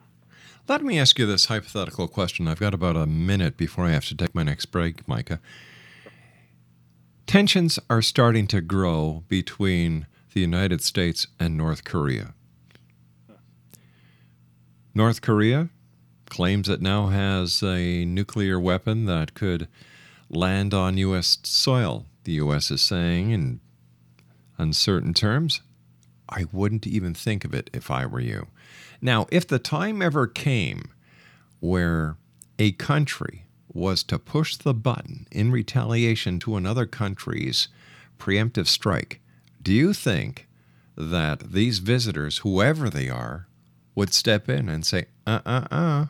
Let 0.67 0.83
me 0.83 0.99
ask 0.99 1.17
you 1.17 1.25
this 1.25 1.45
hypothetical 1.45 2.07
question. 2.07 2.47
I've 2.47 2.59
got 2.59 2.73
about 2.73 2.95
a 2.95 3.05
minute 3.05 3.57
before 3.57 3.85
I 3.85 3.91
have 3.91 4.05
to 4.05 4.15
take 4.15 4.35
my 4.35 4.43
next 4.43 4.67
break, 4.67 5.07
Micah. 5.07 5.39
Tensions 7.25 7.79
are 7.89 8.01
starting 8.01 8.47
to 8.47 8.61
grow 8.61 9.23
between 9.27 10.07
the 10.33 10.41
United 10.41 10.81
States 10.81 11.27
and 11.39 11.57
North 11.57 11.83
Korea. 11.83 12.33
North 14.97 15.21
Korea 15.21 15.69
claims 16.27 16.67
it 16.67 16.81
now 16.81 17.09
has 17.09 17.61
a 17.61 18.03
nuclear 18.03 18.59
weapon 18.59 19.05
that 19.05 19.35
could 19.35 19.67
land 20.27 20.73
on 20.73 20.97
U.S. 20.97 21.37
soil. 21.43 22.07
The 22.23 22.31
U.S. 22.31 22.71
is 22.71 22.81
saying, 22.81 23.29
in 23.29 23.59
uncertain 24.57 25.13
terms, 25.13 25.61
I 26.27 26.45
wouldn't 26.51 26.87
even 26.87 27.13
think 27.13 27.45
of 27.45 27.53
it 27.53 27.69
if 27.73 27.91
I 27.91 28.07
were 28.07 28.19
you. 28.19 28.47
Now, 28.99 29.27
if 29.31 29.47
the 29.47 29.59
time 29.59 30.01
ever 30.01 30.25
came 30.25 30.89
where 31.59 32.17
a 32.57 32.71
country 32.71 33.45
was 33.71 34.01
to 34.05 34.17
push 34.17 34.55
the 34.55 34.73
button 34.73 35.27
in 35.29 35.51
retaliation 35.51 36.39
to 36.39 36.55
another 36.55 36.87
country's 36.87 37.67
preemptive 38.17 38.65
strike, 38.65 39.21
do 39.61 39.71
you 39.71 39.93
think 39.93 40.47
that 40.95 41.51
these 41.51 41.77
visitors, 41.77 42.39
whoever 42.39 42.89
they 42.89 43.09
are, 43.09 43.47
would 43.97 44.13
step 44.13 44.47
in 44.47 44.69
and 44.69 44.85
say, 44.85 45.07
uh 45.25 45.39
uh 45.45 45.67
uh? 45.71 46.05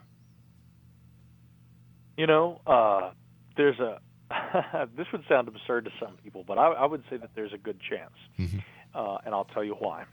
You 2.17 2.27
know, 2.27 2.59
uh, 2.67 3.11
there's 3.55 3.79
a 3.79 3.99
this 4.97 5.07
would 5.13 5.23
sound 5.29 5.47
absurd 5.47 5.85
to 5.85 5.91
some 5.99 6.17
people, 6.21 6.43
but 6.45 6.57
I, 6.57 6.67
I 6.67 6.85
would 6.85 7.03
say 7.09 7.15
that 7.15 7.29
there's 7.33 7.53
a 7.53 7.57
good 7.57 7.79
chance, 7.79 8.11
mm-hmm. 8.38 8.57
uh, 8.93 9.19
and 9.25 9.33
I'll 9.33 9.45
tell 9.45 9.63
you 9.63 9.75
why. 9.75 10.03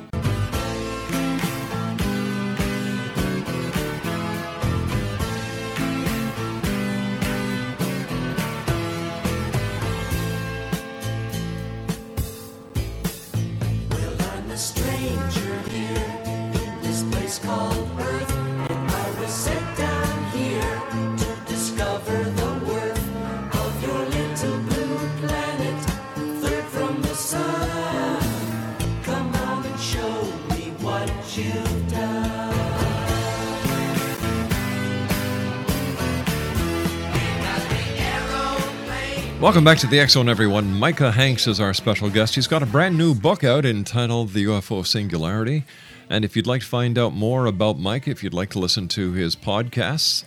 Welcome 39.45 39.63
back 39.63 39.77
to 39.81 39.87
the 39.87 40.09
Zone, 40.09 40.31
everyone. 40.31 40.73
Micah 40.73 41.13
Hanks 41.13 41.47
is 41.47 41.61
our 41.61 41.75
special 41.75 42.09
guest. 42.09 42.35
He's 42.35 42.47
got 42.47 42.63
a 42.63 42.67
brand 42.67 42.97
new 42.97 43.15
book 43.15 43.45
out 43.45 43.67
entitled 43.67 44.31
The 44.31 44.47
UFO 44.47 44.87
Singularity. 44.87 45.65
And 46.09 46.25
if 46.25 46.35
you'd 46.35 46.47
like 46.47 46.63
to 46.63 46.67
find 46.67 46.97
out 46.97 47.13
more 47.13 47.45
about 47.45 47.79
Mike, 47.79 48.09
if 48.09 48.25
you'd 48.25 48.33
like 48.33 48.49
to 48.53 48.59
listen 48.59 48.89
to 48.89 49.13
his 49.13 49.37
podcasts, 49.37 50.25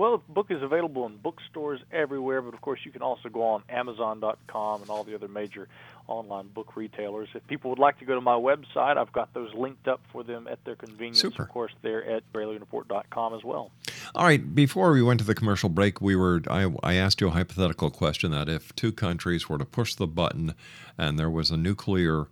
Well, 0.00 0.16
the 0.16 0.32
book 0.32 0.46
is 0.48 0.62
available 0.62 1.04
in 1.04 1.18
bookstores 1.18 1.78
everywhere, 1.92 2.40
but 2.40 2.54
of 2.54 2.62
course 2.62 2.80
you 2.84 2.90
can 2.90 3.02
also 3.02 3.28
go 3.28 3.42
on 3.42 3.62
Amazon.com 3.68 4.80
and 4.80 4.90
all 4.90 5.04
the 5.04 5.14
other 5.14 5.28
major 5.28 5.68
online 6.08 6.48
book 6.48 6.74
retailers. 6.74 7.28
If 7.34 7.46
people 7.48 7.68
would 7.68 7.78
like 7.78 7.98
to 7.98 8.06
go 8.06 8.14
to 8.14 8.22
my 8.22 8.32
website, 8.32 8.96
I've 8.96 9.12
got 9.12 9.34
those 9.34 9.52
linked 9.52 9.88
up 9.88 10.00
for 10.10 10.24
them 10.24 10.48
at 10.48 10.64
their 10.64 10.74
convenience. 10.74 11.20
Super. 11.20 11.42
Of 11.42 11.50
course, 11.50 11.72
they're 11.82 12.02
at 12.02 12.22
GralienReport.com 12.32 13.34
as 13.34 13.44
well. 13.44 13.72
All 14.14 14.24
right. 14.24 14.54
Before 14.54 14.90
we 14.92 15.02
went 15.02 15.20
to 15.20 15.26
the 15.26 15.34
commercial 15.34 15.68
break, 15.68 16.00
we 16.00 16.16
were 16.16 16.40
I, 16.48 16.72
I 16.82 16.94
asked 16.94 17.20
you 17.20 17.26
a 17.26 17.32
hypothetical 17.32 17.90
question 17.90 18.30
that 18.30 18.48
if 18.48 18.74
two 18.74 18.92
countries 18.92 19.50
were 19.50 19.58
to 19.58 19.66
push 19.66 19.94
the 19.94 20.06
button 20.06 20.54
and 20.96 21.18
there 21.18 21.28
was 21.28 21.50
a 21.50 21.58
nuclear 21.58 22.22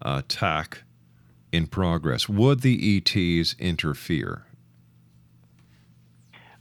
uh, 0.00 0.22
attack 0.24 0.84
in 1.52 1.66
progress, 1.66 2.26
would 2.26 2.62
the 2.62 2.96
ETs 2.96 3.54
interfere? 3.58 4.46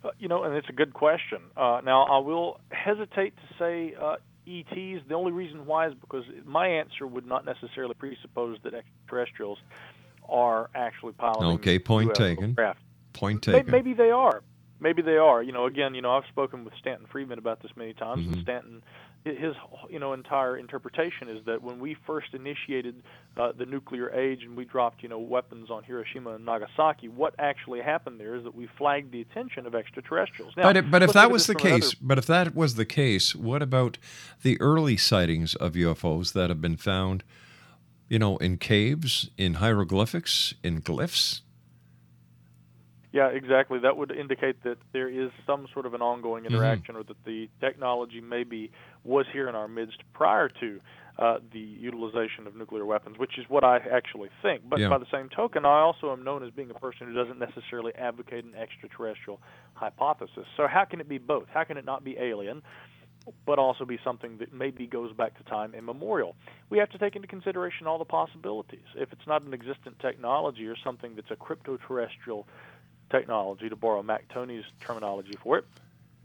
Uh, 0.07 0.11
you 0.19 0.27
know, 0.27 0.43
and 0.43 0.55
it's 0.55 0.69
a 0.69 0.73
good 0.73 0.93
question. 0.93 1.39
Uh, 1.55 1.81
now, 1.83 2.03
I 2.03 2.19
will 2.19 2.59
hesitate 2.71 3.33
to 3.35 3.53
say 3.59 3.93
uh, 3.99 4.15
ETs. 4.47 5.03
The 5.07 5.13
only 5.15 5.31
reason 5.31 5.65
why 5.65 5.87
is 5.87 5.93
because 5.99 6.23
my 6.45 6.67
answer 6.67 7.05
would 7.05 7.25
not 7.25 7.45
necessarily 7.45 7.93
presuppose 7.93 8.57
that 8.63 8.73
extraterrestrials 8.73 9.57
are 10.29 10.69
actually 10.75 11.13
piloting. 11.13 11.49
Okay, 11.53 11.79
point 11.79 12.11
UFO 12.11 12.15
taken. 12.15 12.55
Craft. 12.55 12.79
Point 13.13 13.41
taken. 13.41 13.71
Maybe 13.71 13.93
they 13.93 14.11
are. 14.11 14.41
Maybe 14.79 15.01
they 15.01 15.17
are. 15.17 15.41
You 15.41 15.51
know, 15.51 15.65
again, 15.65 15.95
you 15.95 16.01
know, 16.01 16.11
I've 16.11 16.27
spoken 16.29 16.63
with 16.63 16.73
Stanton 16.79 17.07
Friedman 17.11 17.39
about 17.39 17.61
this 17.61 17.71
many 17.75 17.93
times, 17.93 18.21
Mm-hmm. 18.23 18.33
and 18.33 18.41
Stanton, 18.43 18.83
his 19.25 19.55
you 19.89 19.99
know 19.99 20.13
entire 20.13 20.57
interpretation 20.57 21.29
is 21.29 21.43
that 21.45 21.61
when 21.61 21.79
we 21.79 21.95
first 22.05 22.33
initiated 22.33 23.03
uh, 23.35 23.51
the 23.51 23.65
nuclear 23.65 24.09
age 24.11 24.43
and 24.43 24.55
we 24.55 24.65
dropped 24.65 25.03
you 25.03 25.09
know 25.09 25.19
weapons 25.19 25.69
on 25.69 25.83
Hiroshima 25.83 26.35
and 26.35 26.45
Nagasaki, 26.45 27.07
what 27.07 27.35
actually 27.39 27.81
happened 27.81 28.19
there 28.19 28.35
is 28.35 28.43
that 28.43 28.55
we 28.55 28.67
flagged 28.77 29.11
the 29.11 29.21
attention 29.21 29.65
of 29.65 29.75
extraterrestrials. 29.75 30.53
Now, 30.55 30.63
But, 30.63 30.77
it, 30.77 30.91
but 30.91 31.03
if 31.03 31.13
that 31.13 31.31
was 31.31 31.47
the 31.47 31.53
another 31.53 31.79
case, 31.79 31.93
but 31.95 32.17
if 32.17 32.25
that 32.27 32.55
was 32.55 32.75
the 32.75 32.85
case, 32.85 33.35
what 33.35 33.61
about 33.61 33.97
the 34.43 34.59
early 34.61 34.97
sightings 34.97 35.55
of 35.55 35.73
UFOs 35.73 36.33
that 36.33 36.49
have 36.49 36.61
been 36.61 36.77
found, 36.77 37.23
you 38.07 38.19
know, 38.19 38.37
in 38.37 38.57
caves, 38.57 39.29
in 39.37 39.55
hieroglyphics, 39.55 40.53
in 40.63 40.81
glyphs? 40.81 41.41
Yeah, 43.13 43.27
exactly. 43.29 43.79
That 43.79 43.95
would 43.97 44.11
indicate 44.11 44.63
that 44.63 44.77
there 44.93 45.09
is 45.09 45.29
some 45.45 45.67
sort 45.73 45.85
of 45.85 45.93
an 45.93 46.01
ongoing 46.01 46.43
Mm-hmm. 46.43 46.53
interaction, 46.55 46.95
or 46.95 47.03
that 47.03 47.17
the 47.25 47.49
technology 47.61 48.21
maybe 48.21 48.71
was 49.03 49.25
here 49.31 49.47
in 49.49 49.55
our 49.55 49.67
midst 49.67 49.97
prior 50.13 50.49
to. 50.59 50.79
uh, 51.19 51.39
the 51.51 51.59
utilization 51.59 52.45
of 52.45 52.55
nuclear 52.55 52.85
weapons, 52.85 53.17
which 53.17 53.39
is 53.39 53.45
what 53.49 53.63
I 53.63 53.77
actually 53.91 54.29
think. 54.43 54.61
But 54.69 54.79
Yeah. 54.79 54.89
by 54.89 54.99
the 54.99 55.07
same 55.11 55.29
token, 55.29 55.65
I 55.65 55.79
also 55.79 56.11
am 56.11 56.23
known 56.23 56.43
as 56.43 56.51
being 56.51 56.69
a 56.69 56.75
person 56.75 57.07
who 57.07 57.13
doesn't 57.15 57.39
necessarily 57.39 57.91
advocate 57.95 58.45
an 58.45 58.53
extraterrestrial 58.53 59.41
hypothesis. 59.73 60.45
So 60.55 60.67
how 60.67 60.85
can 60.85 61.01
it 61.01 61.09
be 61.09 61.17
both? 61.17 61.47
How 61.49 61.63
can 61.63 61.75
it 61.77 61.85
not 61.85 62.03
be 62.03 62.19
alien? 62.19 62.61
but 63.45 63.59
also 63.59 63.83
be 63.83 63.99
something 64.05 64.37
that 64.37 64.53
maybe 64.53 64.87
goes 64.87 65.11
back 65.11 65.37
to 65.37 65.43
time 65.43 65.73
immemorial. 65.75 66.33
We 66.69 66.77
have 66.77 66.89
to 66.91 66.97
take 66.97 67.17
into 67.17 67.27
consideration 67.27 67.85
all 67.85 67.97
the 67.97 68.05
possibilities. 68.05 68.85
If 68.95 69.11
it's 69.11 69.27
not 69.27 69.41
an 69.41 69.53
existent 69.53 69.99
technology 69.99 70.65
or 70.65 70.77
something 70.81 71.13
that's 71.13 71.29
a 71.29 71.35
crypto-terrestrial 71.35 72.47
technology, 73.09 73.69
to 73.69 73.75
borrow 73.75 74.03
Mac 74.03 74.27
Tonnies' 74.29 74.65
terminology 74.79 75.37
for 75.41 75.57
it, 75.57 75.65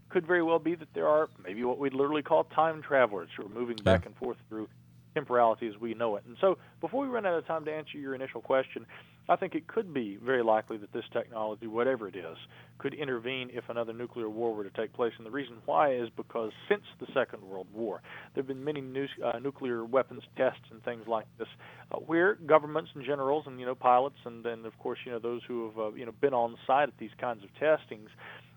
could 0.09 0.25
very 0.27 0.43
well 0.43 0.59
be 0.59 0.75
that 0.75 0.93
there 0.93 1.07
are 1.07 1.29
maybe 1.43 1.63
what 1.63 1.79
we'd 1.79 1.93
literally 1.93 2.21
call 2.21 2.43
time 2.43 2.81
travelers 2.81 3.29
who 3.35 3.45
are 3.45 3.49
moving 3.49 3.77
back 3.77 4.05
and 4.05 4.15
forth 4.15 4.37
through 4.47 4.69
temporality 5.13 5.67
as 5.67 5.77
we 5.79 5.93
know 5.93 6.15
it. 6.15 6.23
And 6.25 6.37
so, 6.39 6.57
before 6.81 7.01
we 7.01 7.07
run 7.07 7.25
out 7.25 7.33
of 7.33 7.45
time 7.47 7.65
to 7.65 7.73
answer 7.73 7.97
your 7.97 8.15
initial 8.15 8.41
question, 8.41 8.85
I 9.29 9.37
think 9.37 9.55
it 9.55 9.67
could 9.67 9.93
be 9.93 10.17
very 10.17 10.43
likely 10.43 10.77
that 10.77 10.91
this 10.91 11.05
technology, 11.13 11.67
whatever 11.67 12.07
it 12.09 12.15
is, 12.15 12.37
could 12.77 12.93
intervene 12.93 13.49
if 13.53 13.63
another 13.69 13.93
nuclear 13.93 14.29
war 14.29 14.53
were 14.53 14.65
to 14.65 14.69
take 14.71 14.91
place. 14.91 15.13
And 15.17 15.25
the 15.25 15.31
reason 15.31 15.57
why 15.65 15.95
is 15.95 16.09
because 16.17 16.51
since 16.67 16.83
the 16.99 17.07
Second 17.13 17.41
World 17.41 17.67
War, 17.73 18.01
there 18.33 18.41
have 18.43 18.47
been 18.47 18.63
many 18.63 18.81
nu- 18.81 19.07
uh, 19.23 19.39
nuclear 19.39 19.85
weapons 19.85 20.23
tests 20.35 20.65
and 20.71 20.83
things 20.83 21.07
like 21.07 21.25
this, 21.39 21.47
uh, 21.91 21.97
where 21.97 22.35
governments 22.35 22.91
and 22.95 23.05
generals 23.05 23.45
and 23.47 23.59
you 23.59 23.65
know 23.65 23.75
pilots 23.75 24.17
and 24.25 24.43
then 24.43 24.65
of 24.65 24.77
course 24.79 24.99
you 25.05 25.11
know 25.11 25.19
those 25.19 25.41
who 25.47 25.69
have 25.69 25.79
uh, 25.79 25.93
you 25.93 26.05
know 26.05 26.13
been 26.19 26.33
on 26.33 26.57
site 26.67 26.89
at 26.89 26.97
these 26.97 27.11
kinds 27.19 27.43
of 27.43 27.49
testings 27.59 28.09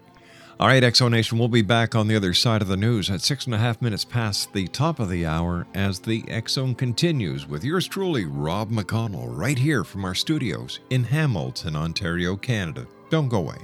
All 0.58 0.68
right, 0.68 0.82
Exonation, 0.82 1.38
we'll 1.38 1.48
be 1.48 1.60
back 1.60 1.94
on 1.94 2.08
the 2.08 2.16
other 2.16 2.32
side 2.32 2.62
of 2.62 2.68
the 2.68 2.78
news 2.78 3.10
at 3.10 3.20
six 3.20 3.44
and 3.44 3.54
a 3.54 3.58
half 3.58 3.82
minutes 3.82 4.06
past 4.06 4.54
the 4.54 4.66
top 4.68 5.00
of 5.00 5.10
the 5.10 5.26
hour 5.26 5.66
as 5.74 5.98
the 5.98 6.24
X 6.28 6.52
Zone 6.52 6.74
continues 6.74 7.46
with 7.46 7.62
yours 7.62 7.86
truly, 7.86 8.24
Rob 8.24 8.70
McConnell, 8.70 9.36
right 9.36 9.58
here 9.58 9.84
from 9.84 10.06
our 10.06 10.14
studios 10.14 10.80
in 10.88 11.04
Hamilton, 11.04 11.76
Ontario, 11.76 12.36
Canada. 12.36 12.86
Don't 13.10 13.28
go 13.28 13.40
away. 13.40 13.58